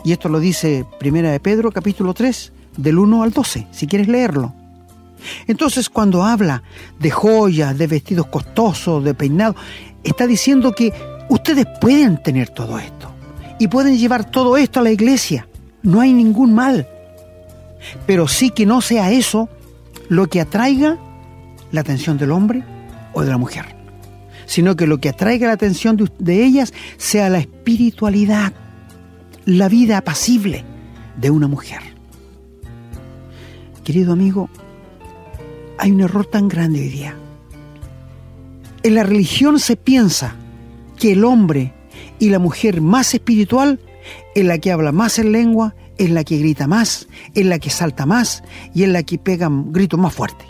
[0.04, 4.08] Y esto lo dice Primera de Pedro, capítulo 3, del 1 al 12, si quieres
[4.08, 4.52] leerlo.
[5.46, 6.62] Entonces, cuando habla
[6.98, 9.56] de joyas, de vestidos costosos, de peinados,
[10.02, 10.92] está diciendo que
[11.28, 13.10] ustedes pueden tener todo esto
[13.58, 15.48] y pueden llevar todo esto a la iglesia.
[15.82, 16.88] No hay ningún mal.
[18.06, 19.48] Pero sí que no sea eso
[20.08, 20.98] lo que atraiga
[21.70, 22.62] la atención del hombre
[23.12, 23.64] o de la mujer,
[24.46, 28.52] sino que lo que atraiga la atención de, ellas sea la espiritualidad,
[29.44, 30.64] la vida apacible
[31.16, 31.80] de una mujer.
[33.82, 34.48] Querido amigo,
[35.78, 37.14] hay un error tan grande hoy día.
[38.82, 40.36] En la religión se piensa
[41.04, 41.74] que el hombre
[42.18, 43.78] y la mujer más espiritual
[44.34, 47.68] es la que habla más en lengua, es la que grita más, es la que
[47.68, 50.48] salta más y es la que pega gritos más fuertes.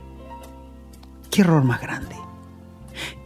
[1.33, 2.15] ¿Qué error más grande?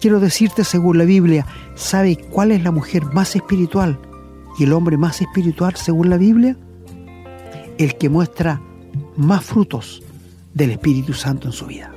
[0.00, 4.00] Quiero decirte, según la Biblia, ¿sabe cuál es la mujer más espiritual
[4.58, 6.56] y el hombre más espiritual según la Biblia?
[7.76, 8.62] El que muestra
[9.18, 10.02] más frutos
[10.54, 11.92] del Espíritu Santo en su vida.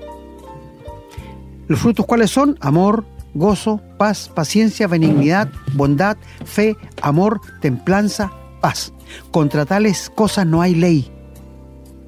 [1.70, 2.58] ¿Los frutos cuáles son?
[2.60, 8.94] Amor, gozo, paz, paciencia, benignidad, bondad, fe, amor, templanza, paz.
[9.32, 11.12] Contra tales cosas no hay ley.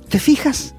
[0.09, 0.75] ¿Te fijas?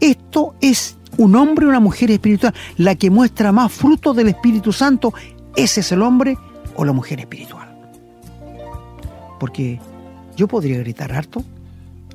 [0.00, 2.54] Esto es un hombre o una mujer espiritual.
[2.76, 5.14] La que muestra más fruto del Espíritu Santo,
[5.56, 6.36] ese es el hombre
[6.76, 7.68] o la mujer espiritual.
[9.38, 9.80] Porque
[10.36, 11.44] yo podría gritar harto,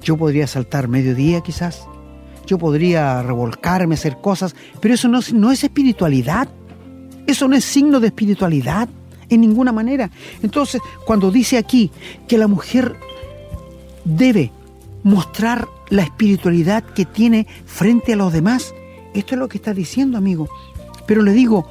[0.02, 1.88] yo podría saltar mediodía quizás,
[2.46, 6.50] yo podría revolcarme, hacer cosas, pero eso no, no es espiritualidad.
[7.30, 8.90] Eso no es signo de espiritualidad
[9.30, 10.10] en ninguna manera.
[10.42, 11.92] Entonces, cuando dice aquí
[12.28, 12.96] que la mujer
[14.04, 14.52] debe
[15.04, 18.74] mostrar la espiritualidad que tiene frente a los demás.
[19.14, 20.50] Esto es lo que está diciendo, amigo.
[21.06, 21.70] Pero le digo,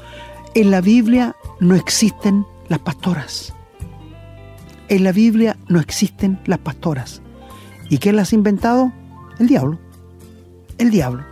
[0.54, 3.52] en la Biblia no existen las pastoras.
[4.88, 7.20] En la Biblia no existen las pastoras.
[7.90, 8.92] ¿Y quién las ha inventado?
[9.40, 9.80] El diablo.
[10.78, 11.24] El diablo.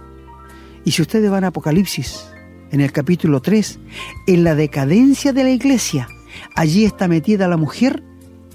[0.85, 2.27] Y si ustedes van a Apocalipsis,
[2.71, 3.79] en el capítulo 3,
[4.27, 6.09] en la decadencia de la iglesia,
[6.55, 8.03] allí está metida la mujer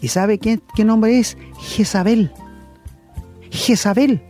[0.01, 1.37] ¿Y sabe qué, nombre es?
[1.59, 2.31] Jezabel.
[3.51, 4.21] Jezabel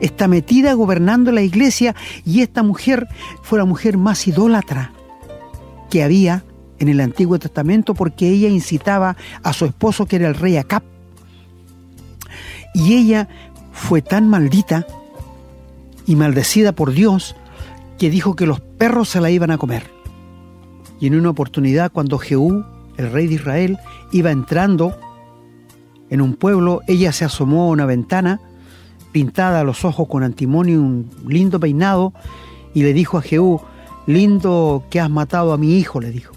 [0.00, 3.06] está metida gobernando la iglesia y esta mujer
[3.42, 4.92] fue la mujer más idólatra
[5.90, 6.44] que había
[6.78, 10.82] en el Antiguo Testamento porque ella incitaba a su esposo que era el rey Acab.
[12.74, 13.28] Y ella
[13.72, 14.86] fue tan maldita
[16.06, 17.36] y maldecida por Dios
[17.98, 19.84] que dijo que los perros se la iban a comer.
[21.00, 22.64] Y en una oportunidad cuando Jehú
[22.96, 23.78] el rey de Israel,
[24.10, 24.96] iba entrando
[26.10, 28.40] en un pueblo, ella se asomó a una ventana,
[29.12, 32.12] pintada a los ojos con antimonio, un lindo peinado,
[32.74, 33.60] y le dijo a Jehú,
[34.06, 36.34] lindo que has matado a mi hijo, le dijo.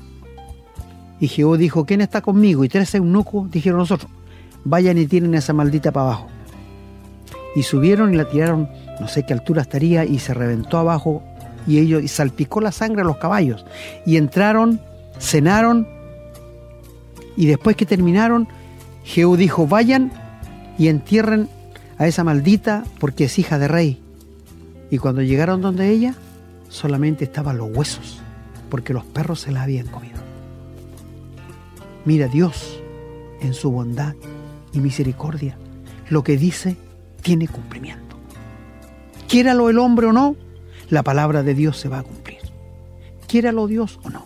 [1.20, 2.64] Y Jehú dijo, ¿quién está conmigo?
[2.64, 4.12] Y tres eunucos dijeron nosotros,
[4.64, 6.28] vayan y tiren esa maldita para abajo.
[7.56, 11.24] Y subieron y la tiraron, no sé qué altura estaría, y se reventó abajo,
[11.68, 13.66] y ellos, y salpicó la sangre a los caballos.
[14.06, 14.80] Y entraron,
[15.20, 15.88] cenaron,
[17.38, 18.48] y después que terminaron,
[19.04, 20.12] Jehú dijo, vayan
[20.78, 21.50] y entierren
[21.98, 24.02] a esa maldita porque es hija de rey.
[24.90, 26.16] Y cuando llegaron donde ella,
[26.70, 28.22] solamente estaban los huesos,
[28.70, 30.20] porque los perros se la habían comido.
[32.06, 32.80] Mira, Dios,
[33.42, 34.16] en su bondad
[34.74, 35.58] y misericordia,
[36.10, 36.78] lo que dice
[37.22, 38.16] tiene cumplimiento.
[39.28, 40.36] Quiéralo el hombre o no,
[40.90, 42.40] la palabra de Dios se va a cumplir.
[43.28, 44.26] Quiéralo Dios o no.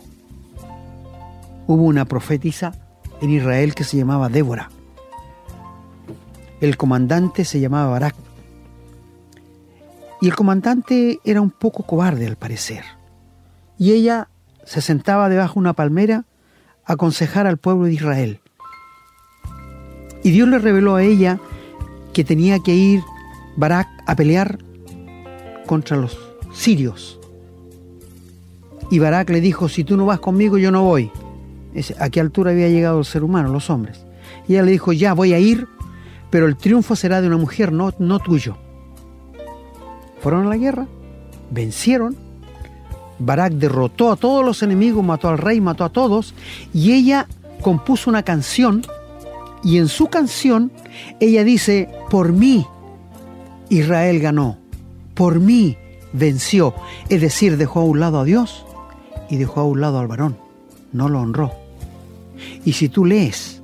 [1.68, 2.74] Hubo una profetisa
[3.22, 4.70] en Israel que se llamaba Débora.
[6.62, 8.16] El comandante se llamaba Barak.
[10.22, 12.84] Y el comandante era un poco cobarde al parecer.
[13.78, 14.28] Y ella
[14.66, 16.26] se sentaba debajo de una palmera
[16.86, 18.42] a aconsejar al pueblo de Israel.
[20.22, 21.40] Y Dios le reveló a ella
[22.12, 23.02] que tenía que ir
[23.56, 24.60] Barak a pelear
[25.66, 26.29] contra los
[26.60, 27.20] sirios.
[28.92, 31.12] Y Barak le dijo, si tú no vas conmigo, yo no voy.
[32.00, 34.06] ¿A qué altura había llegado el ser humano, los hombres?
[34.48, 35.68] Y ella le dijo, ya voy a ir,
[36.30, 38.58] pero el triunfo será de una mujer, no, no tuyo.
[40.22, 40.88] Fueron a la guerra,
[41.52, 42.18] vencieron,
[43.20, 46.34] Barak derrotó a todos los enemigos, mató al rey, mató a todos,
[46.74, 47.28] y ella
[47.62, 48.82] compuso una canción,
[49.64, 50.72] y en su canción
[51.20, 52.66] ella dice, por mí
[53.70, 54.58] Israel ganó,
[55.14, 55.78] por mí
[56.14, 56.74] venció,
[57.10, 58.66] es decir, dejó a un lado a Dios
[59.30, 60.38] y dejó a un lado al varón,
[60.92, 61.54] no lo honró.
[62.66, 63.62] Y si tú lees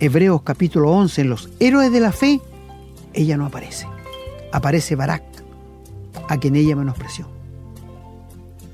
[0.00, 2.40] Hebreos capítulo 11 en los héroes de la fe,
[3.12, 3.86] ella no aparece.
[4.52, 5.22] Aparece Barak,
[6.28, 7.28] a quien ella menospreció.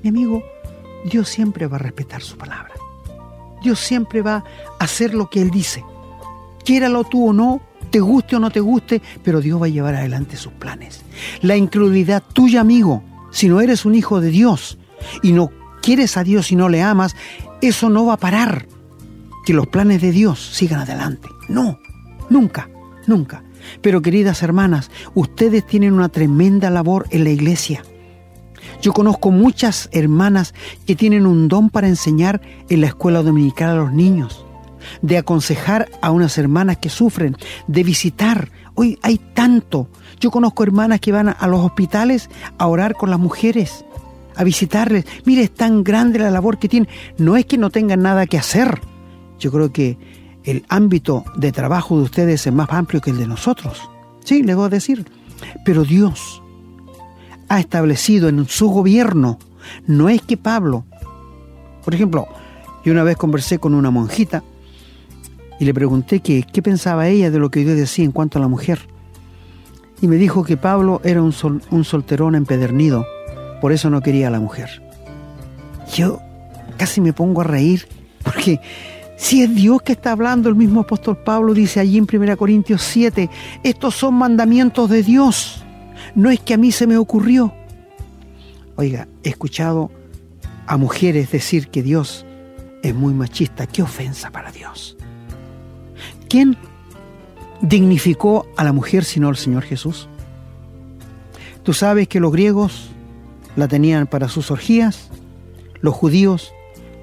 [0.03, 0.43] Mi amigo,
[1.05, 2.75] Dios siempre va a respetar su palabra.
[3.63, 4.45] Dios siempre va
[4.79, 5.85] a hacer lo que Él dice.
[6.65, 9.95] Quiéralo tú o no, te guste o no te guste, pero Dios va a llevar
[9.95, 11.03] adelante sus planes.
[11.43, 14.79] La incredulidad tuya, amigo, si no eres un hijo de Dios
[15.23, 15.51] y no
[15.83, 17.17] quieres a Dios y no le amas,
[17.61, 18.67] eso no va a parar
[19.45, 21.29] que los planes de Dios sigan adelante.
[21.49, 21.79] No,
[22.29, 22.69] nunca,
[23.07, 23.43] nunca.
[23.83, 27.83] Pero queridas hermanas, ustedes tienen una tremenda labor en la iglesia.
[28.81, 30.55] Yo conozco muchas hermanas
[30.87, 34.47] que tienen un don para enseñar en la escuela dominical a los niños
[35.03, 38.51] de aconsejar a unas hermanas que sufren, de visitar.
[38.75, 39.89] Hoy hay tanto.
[40.21, 43.85] Yo conozco hermanas que van a los hospitales a orar con las mujeres,
[44.37, 45.05] a visitarles.
[45.25, 46.89] Mire, es tan grande la labor que tienen.
[47.19, 48.81] No es que no tengan nada que hacer.
[49.39, 49.99] Yo creo que
[50.45, 53.81] el ámbito de trabajo de ustedes es más amplio que el de nosotros.
[54.25, 55.07] Sí, les voy a decir.
[55.65, 56.43] Pero Dios
[57.49, 59.39] ha establecido en su gobierno,
[59.87, 60.85] no es que Pablo,
[61.85, 62.29] por ejemplo,
[62.85, 64.43] yo una vez conversé con una monjita
[65.61, 68.49] y le pregunté qué pensaba ella de lo que Dios decía en cuanto a la
[68.49, 68.81] mujer.
[70.01, 71.35] Y me dijo que Pablo era un,
[71.71, 73.07] un solterón empedernido,
[73.61, 74.83] por eso no quería a la mujer.
[75.95, 76.19] Yo
[76.79, 77.87] casi me pongo a reír,
[78.25, 78.59] porque
[79.19, 82.81] si es Dios que está hablando, el mismo apóstol Pablo dice allí en 1 Corintios
[82.81, 83.29] 7,
[83.63, 85.63] estos son mandamientos de Dios,
[86.15, 87.53] no es que a mí se me ocurrió.
[88.77, 89.91] Oiga, he escuchado
[90.67, 92.25] a mujeres decir que Dios
[92.83, 94.97] es muy machista, qué ofensa para Dios.
[96.31, 96.57] ¿Quién
[97.61, 100.09] dignificó a la mujer sino el Señor Jesús?
[101.65, 102.93] Tú sabes que los griegos
[103.57, 105.11] la tenían para sus orgías,
[105.81, 106.55] los judíos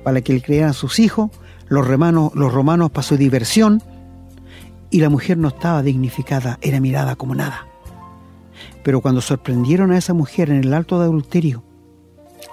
[0.06, 1.30] para que le crearan sus hijos,
[1.68, 3.84] los romanos, los romanos para su diversión,
[4.90, 7.68] y la mujer no estaba dignificada, era mirada como nada.
[8.82, 11.66] Pero cuando sorprendieron a esa mujer en el alto de adulterio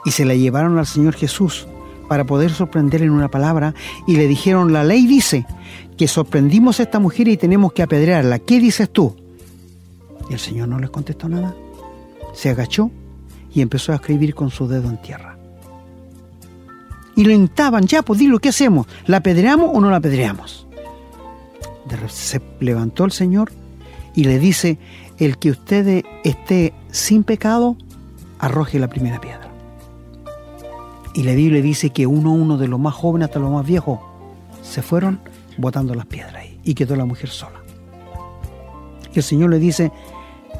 [0.05, 1.69] y se la llevaron al Señor Jesús
[2.09, 3.75] para poder sorprender en una palabra
[4.07, 5.47] y le dijeron, la ley dice
[5.97, 8.38] que sorprendimos a esta mujer y tenemos que apedrearla.
[8.38, 9.17] ¿Qué dices tú?
[10.29, 11.55] Y el Señor no les contestó nada.
[12.33, 12.90] Se agachó
[13.53, 15.38] y empezó a escribir con su dedo en tierra.
[17.17, 18.88] Y le hintaban, ya, pues dilo, ¿qué hacemos?
[19.07, 20.67] ¿La apedreamos o no la apedreamos?
[22.09, 23.53] Se levantó el Señor
[24.14, 24.79] y le dice,
[25.19, 27.77] el que usted esté sin pecado,
[28.38, 29.43] arroje la primera piedra.
[31.14, 34.00] Y la Biblia dice que uno uno de los más jóvenes hasta los más viejos
[34.62, 35.20] se fueron
[35.57, 37.62] botando las piedras y quedó la mujer sola.
[39.14, 39.92] Y el Señor le dice,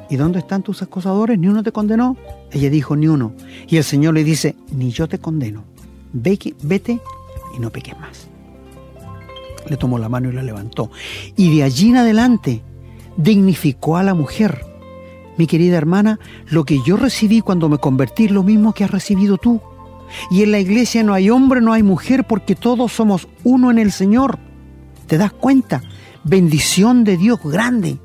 [0.09, 1.39] ¿y dónde están tus acosadores?
[1.39, 2.17] ¿Ni uno te condenó?
[2.53, 3.33] Ella dijo, ni uno.
[3.67, 5.65] Y el Señor le dice, ni yo te condeno.
[6.13, 7.01] Vete
[7.57, 8.29] y no peques más.
[9.69, 10.91] Le tomó la mano y la levantó.
[11.37, 12.63] Y de allí en adelante
[13.17, 14.65] dignificó a la mujer.
[15.37, 18.91] Mi querida hermana, lo que yo recibí cuando me convertí es lo mismo que has
[18.93, 19.61] recibido tú.
[20.31, 23.79] Y en la iglesia no hay hombre, no hay mujer, porque todos somos uno en
[23.79, 24.39] el Señor.
[25.07, 25.83] ¿Te das cuenta?
[26.25, 27.99] Bendición de Dios grande.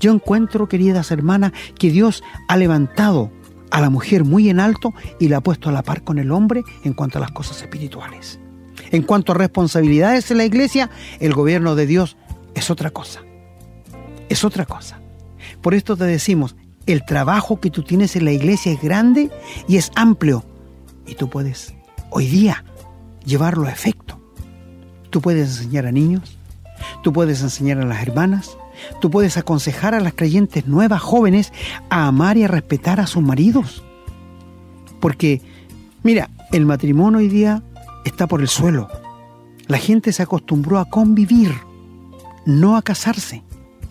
[0.00, 3.30] Yo encuentro, queridas hermanas, que Dios ha levantado
[3.70, 6.30] a la mujer muy en alto y la ha puesto a la par con el
[6.30, 8.38] hombre en cuanto a las cosas espirituales.
[8.90, 10.90] En cuanto a responsabilidades en la iglesia,
[11.20, 12.16] el gobierno de Dios
[12.54, 13.22] es otra cosa.
[14.28, 14.98] es otra cosa.
[15.60, 19.30] Por esto te decimos, el trabajo que tú tienes en la iglesia es grande
[19.68, 20.44] y es amplio.
[21.06, 21.74] Y tú puedes
[22.10, 22.64] hoy día
[23.24, 24.20] llevarlo a efecto.
[25.10, 26.38] Tú puedes enseñar a niños,
[27.02, 28.56] tú puedes enseñar a las hermanas,
[29.00, 31.52] tú puedes aconsejar a las creyentes nuevas, jóvenes,
[31.90, 33.82] a amar y a respetar a sus maridos.
[35.00, 35.42] Porque,
[36.02, 37.62] mira, el matrimonio hoy día
[38.04, 38.88] está por el suelo.
[39.66, 41.52] La gente se acostumbró a convivir,
[42.46, 43.42] no a casarse.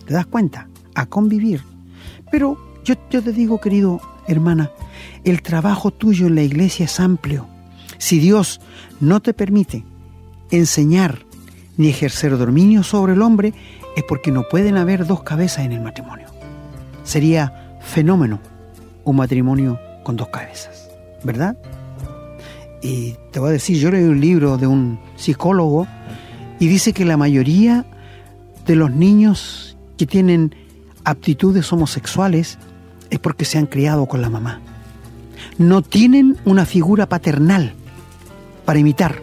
[0.06, 0.68] ¿Te das cuenta?
[0.94, 1.62] A convivir.
[2.30, 4.70] Pero yo, yo te digo, querido hermana,
[5.24, 7.46] el trabajo tuyo en la iglesia es amplio.
[7.98, 8.60] Si Dios
[9.00, 9.84] no te permite
[10.50, 11.24] enseñar
[11.76, 13.54] ni ejercer dominio sobre el hombre,
[13.96, 16.26] es porque no pueden haber dos cabezas en el matrimonio.
[17.04, 18.40] Sería fenómeno
[19.04, 20.90] un matrimonio con dos cabezas,
[21.24, 21.56] ¿verdad?
[22.82, 25.86] Y te voy a decir, yo leí un libro de un psicólogo
[26.58, 27.84] y dice que la mayoría
[28.66, 30.54] de los niños que tienen
[31.04, 32.58] aptitudes homosexuales
[33.12, 34.60] es porque se han criado con la mamá.
[35.58, 37.74] No tienen una figura paternal
[38.64, 39.20] para imitar.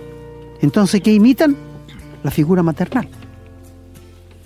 [0.62, 1.58] Entonces, ¿qué imitan?
[2.22, 3.10] La figura maternal.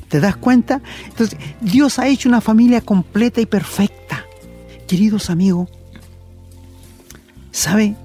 [0.08, 0.82] ¿Te das cuenta?
[1.10, 4.24] Entonces, Dios ha hecho una familia completa y perfecta.
[4.88, 5.70] Queridos amigos,
[7.52, 7.96] ¿sabe?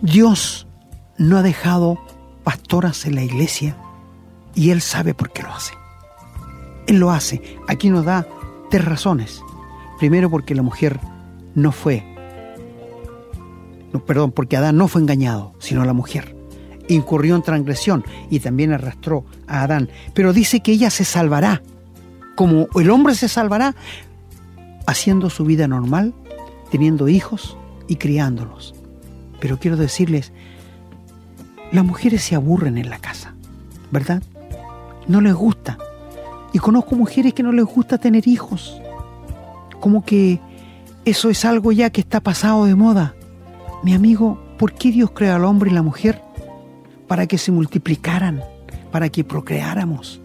[0.00, 0.66] Dios
[1.18, 1.98] no ha dejado
[2.44, 3.76] pastoras en la iglesia
[4.54, 5.74] y Él sabe por qué lo hace.
[6.86, 7.58] Él lo hace.
[7.68, 8.26] Aquí nos da
[8.70, 9.42] tres razones.
[9.98, 11.00] Primero porque la mujer
[11.54, 12.04] no fue,
[13.92, 16.36] no, perdón, porque Adán no fue engañado, sino la mujer.
[16.88, 19.88] Incurrió en transgresión y también arrastró a Adán.
[20.14, 21.62] Pero dice que ella se salvará,
[22.34, 23.74] como el hombre se salvará,
[24.86, 26.14] haciendo su vida normal,
[26.70, 27.56] teniendo hijos
[27.88, 28.74] y criándolos.
[29.40, 30.32] Pero quiero decirles,
[31.72, 33.34] las mujeres se aburren en la casa,
[33.90, 34.22] ¿verdad?
[35.08, 35.78] No les gusta.
[36.52, 38.80] Y conozco mujeres que no les gusta tener hijos.
[39.80, 40.40] Como que
[41.04, 43.14] eso es algo ya que está pasado de moda.
[43.82, 46.20] Mi amigo, ¿por qué Dios creó al hombre y la mujer?
[47.06, 48.42] Para que se multiplicaran,
[48.90, 50.20] para que procreáramos.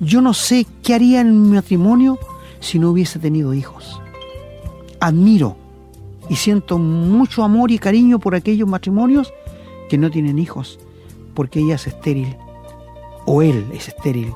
[0.00, 2.18] Yo no sé qué haría en mi matrimonio
[2.60, 4.00] si no hubiese tenido hijos.
[5.00, 5.56] Admiro
[6.28, 9.32] y siento mucho amor y cariño por aquellos matrimonios
[9.88, 10.78] que no tienen hijos,
[11.34, 12.36] porque ella es estéril
[13.26, 14.32] o él es estéril.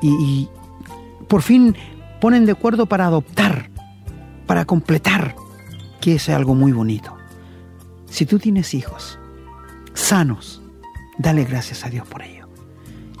[0.00, 0.48] Y, y
[1.28, 1.76] por fin
[2.22, 3.68] ponen de acuerdo para adoptar,
[4.46, 5.34] para completar,
[6.00, 7.16] que es algo muy bonito.
[8.08, 9.18] Si tú tienes hijos
[9.94, 10.62] sanos,
[11.18, 12.46] dale gracias a Dios por ello.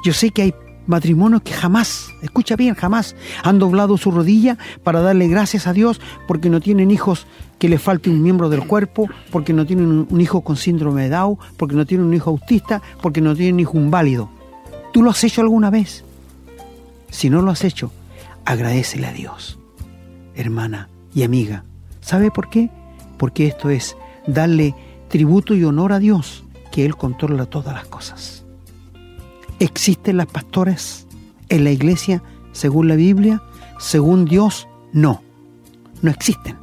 [0.04, 0.54] Yo sé que hay
[0.86, 6.00] matrimonios que jamás, escucha bien, jamás han doblado su rodilla para darle gracias a Dios
[6.28, 7.26] porque no tienen hijos
[7.58, 11.08] que le falte un miembro del cuerpo, porque no tienen un hijo con síndrome de
[11.08, 14.30] Down, porque no tienen un hijo autista, porque no tienen un hijo inválido.
[14.92, 16.04] ¿Tú lo has hecho alguna vez?
[17.10, 17.90] Si no lo has hecho,
[18.44, 19.58] agradecele a Dios,
[20.34, 21.64] hermana y amiga.
[22.00, 22.70] ¿Sabe por qué?
[23.18, 24.74] Porque esto es darle
[25.08, 28.44] tributo y honor a Dios, que Él controla todas las cosas.
[29.58, 31.06] ¿Existen las pastores
[31.48, 33.42] en la iglesia según la Biblia?
[33.78, 35.22] Según Dios, no.
[36.00, 36.56] No existen.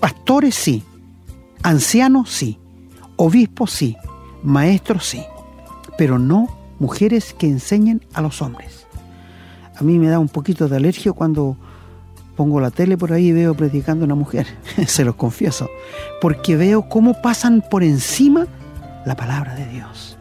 [0.00, 0.84] Pastores sí,
[1.62, 2.58] ancianos sí,
[3.16, 3.96] obispos sí,
[4.44, 5.24] maestros sí,
[5.96, 6.46] pero no
[6.78, 8.77] mujeres que enseñen a los hombres.
[9.78, 11.56] A mí me da un poquito de alergia cuando
[12.36, 14.46] pongo la tele por ahí y veo predicando una mujer,
[14.86, 15.68] se los confieso,
[16.20, 18.46] porque veo cómo pasan por encima
[19.04, 20.18] la palabra de Dios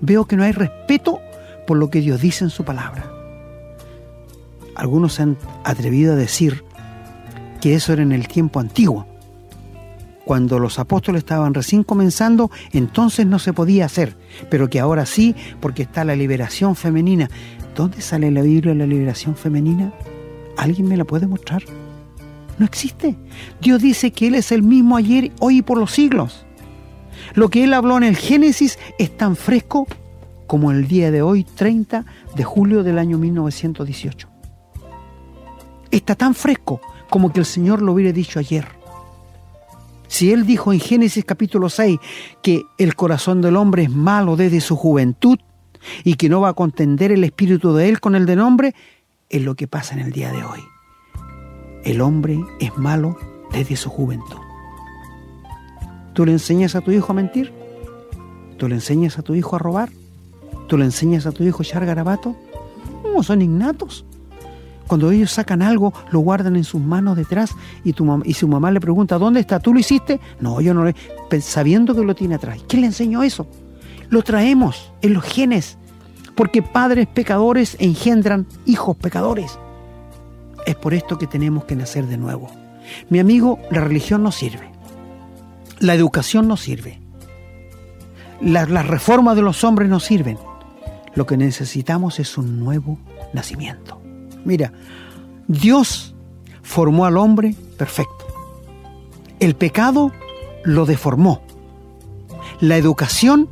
[0.00, 1.20] veo que no hay respeto
[1.66, 3.10] por lo que Dios dice en su palabra.
[4.74, 6.64] Algunos se han atrevido a decir
[7.60, 9.06] que eso era en el tiempo antiguo.
[10.24, 14.16] Cuando los apóstoles estaban recién comenzando, entonces no se podía hacer,
[14.50, 17.30] pero que ahora sí, porque está la liberación femenina.
[17.76, 19.92] ¿Dónde sale la Biblia la liberación femenina?
[20.56, 21.62] ¿Alguien me la puede mostrar?
[22.58, 23.16] No existe.
[23.60, 26.46] Dios dice que Él es el mismo ayer, hoy y por los siglos.
[27.34, 29.86] Lo que él habló en el Génesis es tan fresco
[30.46, 32.04] como el día de hoy, 30
[32.34, 34.28] de julio del año 1918.
[35.90, 38.66] Está tan fresco como que el Señor lo hubiera dicho ayer.
[40.08, 41.98] Si Él dijo en Génesis capítulo 6
[42.42, 45.38] que el corazón del hombre es malo desde su juventud
[46.04, 48.74] y que no va a contender el espíritu de Él con el del hombre,
[49.28, 50.60] es lo que pasa en el día de hoy.
[51.84, 53.16] El hombre es malo
[53.52, 54.38] desde su juventud.
[56.14, 57.52] ¿Tú le enseñas a tu hijo a mentir?
[58.56, 59.90] ¿Tú le enseñas a tu hijo a robar?
[60.66, 62.34] ¿Tú le enseñas a tu hijo a echar garabato?
[63.04, 64.04] No, son innatos.
[64.86, 67.50] Cuando ellos sacan algo, lo guardan en sus manos detrás
[67.82, 69.58] y, tu su mamá le pregunta, ¿dónde está?
[69.58, 70.20] ¿Tú lo hiciste?
[70.40, 70.92] No, yo no lo
[71.40, 72.60] Sabiendo que lo tiene atrás.
[72.68, 73.48] ¿Quién le enseñó eso?
[74.08, 75.78] Lo traemos en los genes,
[76.34, 79.58] porque padres pecadores engendran hijos pecadores.
[80.66, 82.50] es por esto que tenemos que nacer de nuevo.
[83.08, 84.70] Mi amigo, la religión no sirve.
[85.78, 87.00] La educación no sirve.
[88.40, 90.38] Las la reformas de los hombres no sirven.
[91.14, 92.98] Lo que necesitamos es un nuevo
[93.32, 94.00] nacimiento.
[94.44, 94.72] Mira,
[95.48, 96.14] Dios
[96.62, 98.26] formó al hombre perfecto.
[99.38, 100.12] El pecado
[100.64, 101.42] lo deformó.
[102.60, 103.48] La educación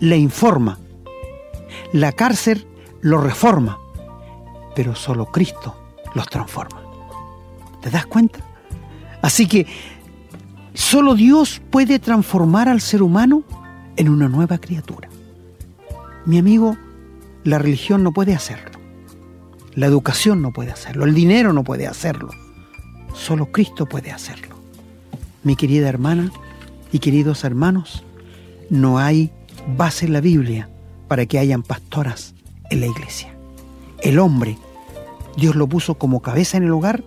[0.00, 0.78] le informa.
[1.92, 2.66] La cárcel
[3.00, 3.78] lo reforma.
[4.74, 5.74] Pero solo Cristo
[6.14, 6.82] los transforma.
[7.80, 8.40] ¿Te das cuenta?
[9.22, 9.66] Así que
[10.74, 13.44] solo Dios puede transformar al ser humano
[13.96, 15.08] en una nueva criatura.
[16.26, 16.76] Mi amigo,
[17.44, 18.78] la religión no puede hacerlo.
[19.74, 21.04] La educación no puede hacerlo.
[21.04, 22.30] El dinero no puede hacerlo.
[23.14, 24.56] Solo Cristo puede hacerlo.
[25.42, 26.32] Mi querida hermana
[26.92, 28.02] y queridos hermanos,
[28.68, 29.30] no hay
[29.76, 30.68] base en la Biblia
[31.08, 32.34] para que hayan pastoras
[32.70, 33.34] en la iglesia.
[34.02, 34.58] El hombre,
[35.36, 37.02] Dios lo puso como cabeza en el hogar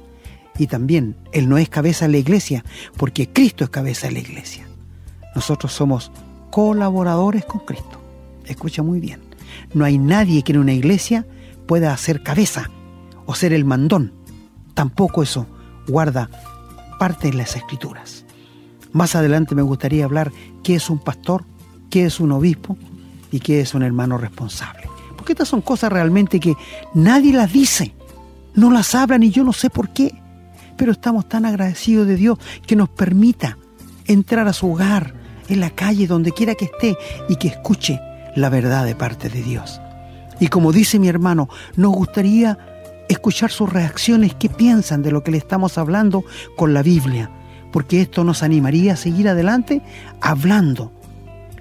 [0.58, 2.66] y también Él no es cabeza en la iglesia
[2.98, 4.68] porque Cristo es cabeza en la iglesia.
[5.36, 6.12] Nosotros somos
[6.50, 8.00] colaboradores con Cristo.
[8.46, 9.22] Escucha muy bien.
[9.74, 11.26] No hay nadie que en una iglesia
[11.68, 12.70] pueda hacer cabeza
[13.26, 14.14] o ser el mandón.
[14.74, 15.46] Tampoco eso
[15.88, 16.30] guarda
[17.00, 18.26] parte en las escrituras.
[18.92, 20.32] Más adelante me gustaría hablar
[20.64, 21.46] qué es un pastor,
[21.90, 22.78] qué es un obispo
[23.32, 24.84] y qué es un hermano responsable.
[25.16, 26.56] Porque estas son cosas realmente que
[26.94, 27.94] nadie las dice,
[28.56, 30.16] no las hablan y yo no sé por qué.
[30.78, 33.58] Pero estamos tan agradecidos de Dios que nos permita
[34.06, 35.14] entrar a su hogar,
[35.50, 36.96] en la calle, donde quiera que esté,
[37.28, 38.00] y que escuche
[38.36, 39.82] la verdad de parte de Dios.
[40.40, 42.58] Y como dice mi hermano, nos gustaría
[43.10, 46.24] escuchar sus reacciones, qué piensan de lo que le estamos hablando
[46.56, 47.32] con la Biblia,
[47.72, 49.82] porque esto nos animaría a seguir adelante
[50.22, 50.94] hablando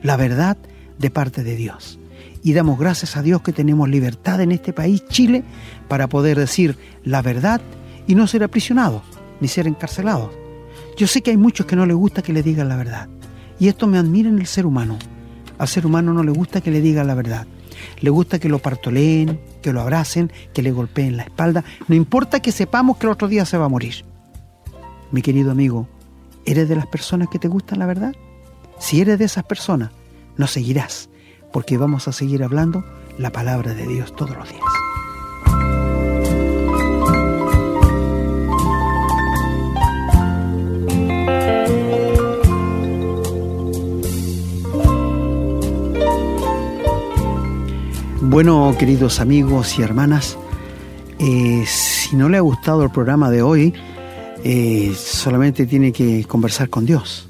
[0.03, 0.57] la verdad
[0.99, 1.99] de parte de Dios.
[2.43, 5.45] Y damos gracias a Dios que tenemos libertad en este país, Chile,
[5.89, 7.61] para poder decir la verdad
[8.07, 9.03] y no ser aprisionados
[9.41, 10.31] ni ser encarcelados.
[10.97, 13.09] Yo sé que hay muchos que no les gusta que le digan la verdad.
[13.61, 14.99] Y esto me admira en el ser humano.
[15.59, 17.47] Al ser humano no le gusta que le digan la verdad.
[18.01, 21.65] Le gusta que lo partoleen, que lo abracen, que le golpeen la espalda.
[21.87, 24.05] No importa que sepamos que el otro día se va a morir.
[25.11, 25.89] Mi querido amigo,
[26.45, 28.15] ¿eres de las personas que te gustan la verdad?
[28.79, 29.91] Si eres de esas personas,
[30.37, 31.09] no seguirás,
[31.53, 32.85] porque vamos a seguir hablando
[33.19, 34.63] la palabra de Dios todos los días.
[48.31, 50.39] Bueno, queridos amigos y hermanas,
[51.19, 53.75] eh, si no le ha gustado el programa de hoy,
[54.45, 57.28] eh, solamente tiene que conversar con Dios,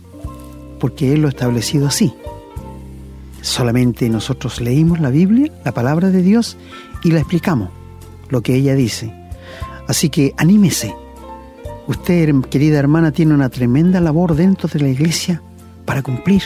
[0.79, 2.15] porque Él lo ha establecido así.
[3.41, 6.57] Solamente nosotros leímos la Biblia, la palabra de Dios,
[7.05, 7.71] y la explicamos,
[8.29, 9.13] lo que ella dice.
[9.87, 10.95] Así que anímese.
[11.87, 15.43] Usted, querida hermana, tiene una tremenda labor dentro de la iglesia
[15.85, 16.43] para cumplir,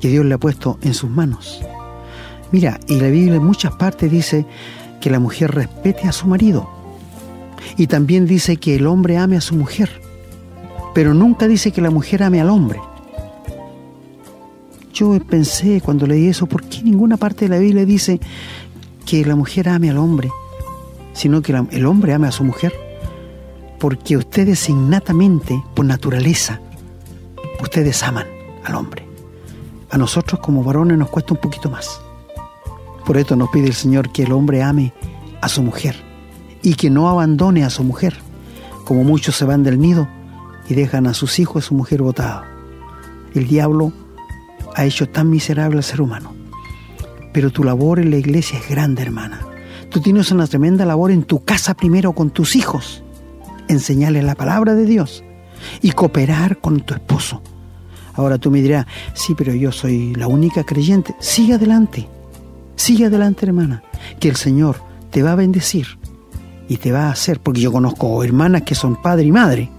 [0.00, 1.60] que Dios le ha puesto en sus manos.
[2.50, 4.46] Mira, y la Biblia en muchas partes dice
[5.00, 6.68] que la mujer respete a su marido.
[7.76, 10.00] Y también dice que el hombre ame a su mujer.
[10.94, 12.80] Pero nunca dice que la mujer ame al hombre.
[14.98, 18.18] Yo pensé cuando leí eso, ¿por qué ninguna parte de la Biblia dice
[19.06, 20.28] que la mujer ame al hombre?
[21.12, 22.72] Sino que el hombre ame a su mujer.
[23.78, 26.60] Porque ustedes innatamente, por naturaleza,
[27.62, 28.26] ustedes aman
[28.64, 29.06] al hombre.
[29.90, 32.00] A nosotros como varones nos cuesta un poquito más.
[33.06, 34.92] Por esto nos pide el Señor que el hombre ame
[35.40, 35.94] a su mujer
[36.60, 38.16] y que no abandone a su mujer,
[38.84, 40.08] como muchos se van del nido
[40.68, 42.48] y dejan a sus hijos a su mujer botada.
[43.32, 43.92] El diablo
[44.74, 46.34] ha hecho tan miserable al ser humano.
[47.32, 49.40] Pero tu labor en la iglesia es grande, hermana.
[49.90, 53.02] Tú tienes una tremenda labor en tu casa primero con tus hijos,
[53.68, 55.24] enseñarles la palabra de Dios
[55.82, 57.42] y cooperar con tu esposo.
[58.14, 61.14] Ahora tú me dirás, sí, pero yo soy la única creyente.
[61.20, 62.08] Sigue adelante.
[62.76, 63.82] Sigue adelante, hermana,
[64.20, 64.76] que el Señor
[65.10, 65.98] te va a bendecir
[66.68, 69.70] y te va a hacer, porque yo conozco hermanas que son padre y madre,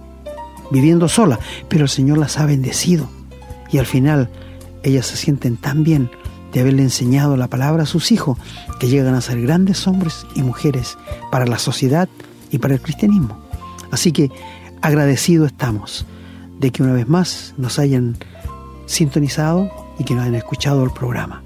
[0.70, 1.38] viviendo solas,
[1.68, 3.08] pero el Señor las ha bendecido
[3.72, 4.30] y al final
[4.82, 6.10] ellas se sienten tan bien
[6.52, 8.38] de haberle enseñado la palabra a sus hijos
[8.78, 10.98] que llegan a ser grandes hombres y mujeres
[11.30, 12.08] para la sociedad
[12.50, 13.38] y para el cristianismo.
[13.90, 14.30] Así que
[14.82, 16.06] agradecidos estamos
[16.58, 18.16] de que una vez más nos hayan
[18.86, 21.42] sintonizado y que nos hayan escuchado el programa.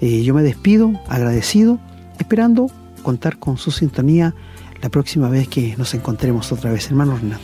[0.00, 1.78] Eh, yo me despido agradecido,
[2.18, 2.68] esperando
[3.02, 4.34] contar con su sintonía
[4.82, 7.42] la próxima vez que nos encontremos otra vez, hermano Renato.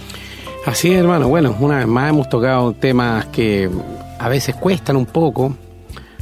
[0.65, 1.29] Así es, hermano.
[1.29, 3.71] Bueno, una vez más hemos tocado temas que
[4.19, 5.55] a veces cuestan un poco.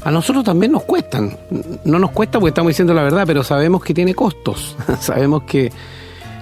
[0.03, 1.37] A nosotros también nos cuestan.
[1.85, 4.77] No nos cuesta porque estamos diciendo la verdad, pero sabemos que tiene costos.
[5.01, 5.73] sabemos que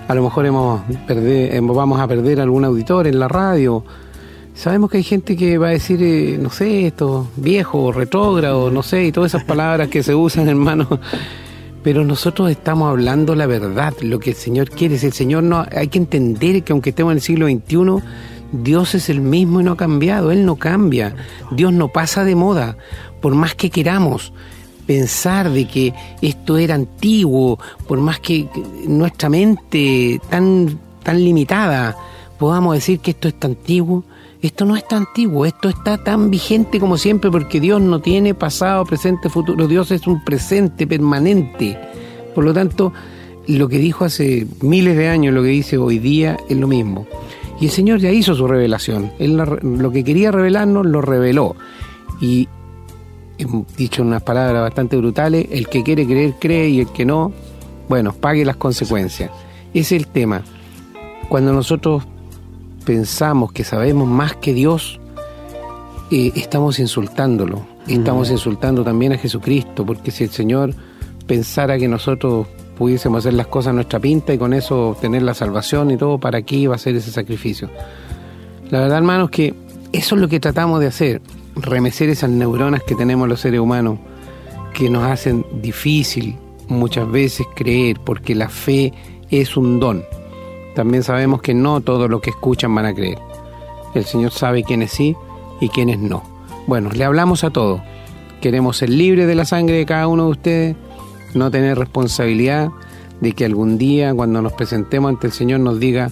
[0.08, 3.84] a lo mejor hemos perder, vamos a perder algún auditor en la radio.
[4.54, 8.82] Sabemos que hay gente que va a decir, eh, no sé, esto, viejo, retrógrado, no
[8.82, 11.00] sé, y todas esas palabras que se usan, hermano.
[11.82, 14.98] Pero nosotros estamos hablando la verdad, lo que el Señor quiere.
[14.98, 18.04] Si el Señor no, hay que entender que aunque estemos en el siglo XXI,
[18.52, 21.16] Dios es el mismo y no ha cambiado, Él no cambia,
[21.50, 22.76] Dios no pasa de moda,
[23.20, 24.32] por más que queramos
[24.86, 28.48] pensar de que esto era antiguo, por más que
[28.86, 31.96] nuestra mente tan, tan limitada
[32.42, 34.02] podamos decir que esto es tan antiguo,
[34.40, 38.34] esto no es tan antiguo, esto está tan vigente como siempre porque Dios no tiene
[38.34, 41.78] pasado, presente, futuro, Dios es un presente permanente.
[42.34, 42.92] Por lo tanto,
[43.46, 47.06] lo que dijo hace miles de años, lo que dice hoy día es lo mismo.
[47.62, 49.12] Y el Señor ya hizo su revelación.
[49.20, 51.54] Él lo que quería revelarnos lo reveló.
[52.20, 52.48] Y
[53.76, 57.32] dicho unas palabras bastante brutales, el que quiere creer cree y el que no,
[57.88, 59.30] bueno, pague las consecuencias.
[59.74, 60.42] Ese es el tema.
[61.28, 62.02] Cuando nosotros
[62.84, 64.98] pensamos que sabemos más que Dios,
[66.10, 67.64] eh, estamos insultándolo.
[67.86, 70.74] Estamos insultando también a Jesucristo, porque si el Señor
[71.28, 72.48] pensara que nosotros
[72.82, 76.18] pudiésemos hacer las cosas a nuestra pinta y con eso obtener la salvación y todo,
[76.18, 77.70] ¿para qué iba a hacer ese sacrificio?
[78.70, 79.54] La verdad, hermanos, que
[79.92, 81.22] eso es lo que tratamos de hacer,
[81.54, 84.00] remecer esas neuronas que tenemos los seres humanos,
[84.74, 88.92] que nos hacen difícil muchas veces creer, porque la fe
[89.30, 90.02] es un don.
[90.74, 93.18] También sabemos que no todos los que escuchan van a creer.
[93.94, 95.14] El Señor sabe quiénes sí
[95.60, 96.24] y quiénes no.
[96.66, 97.80] Bueno, le hablamos a todos.
[98.40, 100.76] Queremos ser libres de la sangre de cada uno de ustedes,
[101.34, 102.70] no tener responsabilidad
[103.20, 106.10] de que algún día cuando nos presentemos ante el Señor nos diga,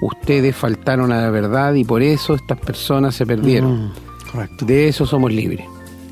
[0.00, 3.86] ustedes faltaron a la verdad y por eso estas personas se perdieron.
[3.86, 5.66] Mm, de eso somos libres.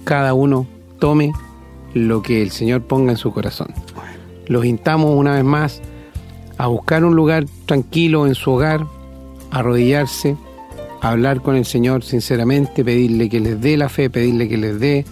[0.05, 0.67] Cada uno
[0.99, 1.33] tome
[1.95, 3.69] lo que el Señor ponga en su corazón.
[4.47, 5.83] Los instamos una vez más
[6.59, 8.87] a buscar un lugar tranquilo en su hogar,
[9.51, 10.37] arrodillarse,
[11.01, 15.05] hablar con el Señor sinceramente, pedirle que les dé la fe, pedirle que les dé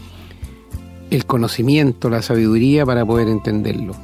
[1.11, 3.95] el conocimiento, la sabiduría para poder entenderlo.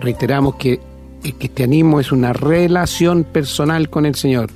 [0.00, 0.80] Reiteramos que
[1.22, 4.50] el cristianismo es una relación personal con el Señor,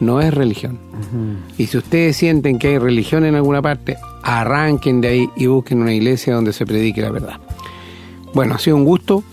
[0.00, 0.78] no es religión.
[1.58, 5.82] Y si ustedes sienten que hay religión en alguna parte, arranquen de ahí y busquen
[5.82, 7.40] una iglesia donde se predique la verdad.
[8.34, 9.24] Bueno, ha sido un gusto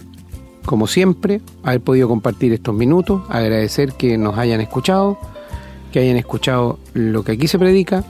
[0.65, 5.17] como siempre, haber podido compartir estos minutos, agradecer que nos hayan escuchado,
[5.91, 8.03] que hayan escuchado lo que aquí se predica,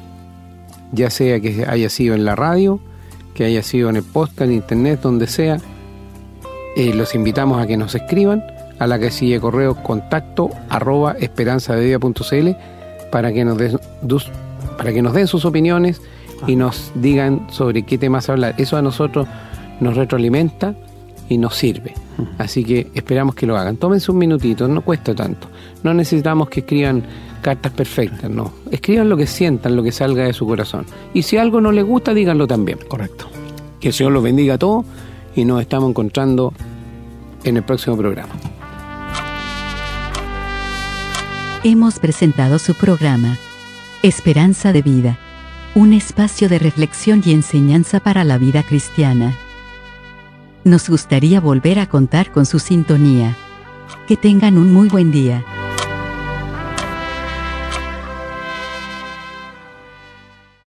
[0.91, 2.79] ya sea que haya sido en la radio,
[3.33, 5.57] que haya sido en el podcast, en internet, donde sea.
[6.75, 8.43] Eh, los invitamos a que nos escriban
[8.79, 12.49] a la casilla de correo contacto arroba esperanzadevida.cl
[13.11, 13.77] para que nos den
[14.77, 16.01] para que nos den sus opiniones
[16.47, 18.55] y nos digan sobre qué temas hablar.
[18.57, 19.27] Eso a nosotros
[19.79, 20.73] nos retroalimenta
[21.29, 21.93] y nos sirve.
[22.37, 23.77] Así que esperamos que lo hagan.
[23.77, 25.47] Tómense un minutito, no cuesta tanto.
[25.83, 27.03] No necesitamos que escriban
[27.41, 28.53] cartas perfectas, no.
[28.71, 30.85] Escriban lo que sientan, lo que salga de su corazón.
[31.13, 32.79] Y si algo no les gusta, díganlo también.
[32.87, 33.27] Correcto.
[33.79, 34.85] Que el Señor los bendiga a todos
[35.35, 36.53] y nos estamos encontrando
[37.43, 38.33] en el próximo programa.
[41.63, 43.37] Hemos presentado su programa,
[44.01, 45.19] Esperanza de Vida,
[45.75, 49.35] un espacio de reflexión y enseñanza para la vida cristiana.
[50.63, 53.35] Nos gustaría volver a contar con su sintonía.
[54.07, 55.43] Que tengan un muy buen día.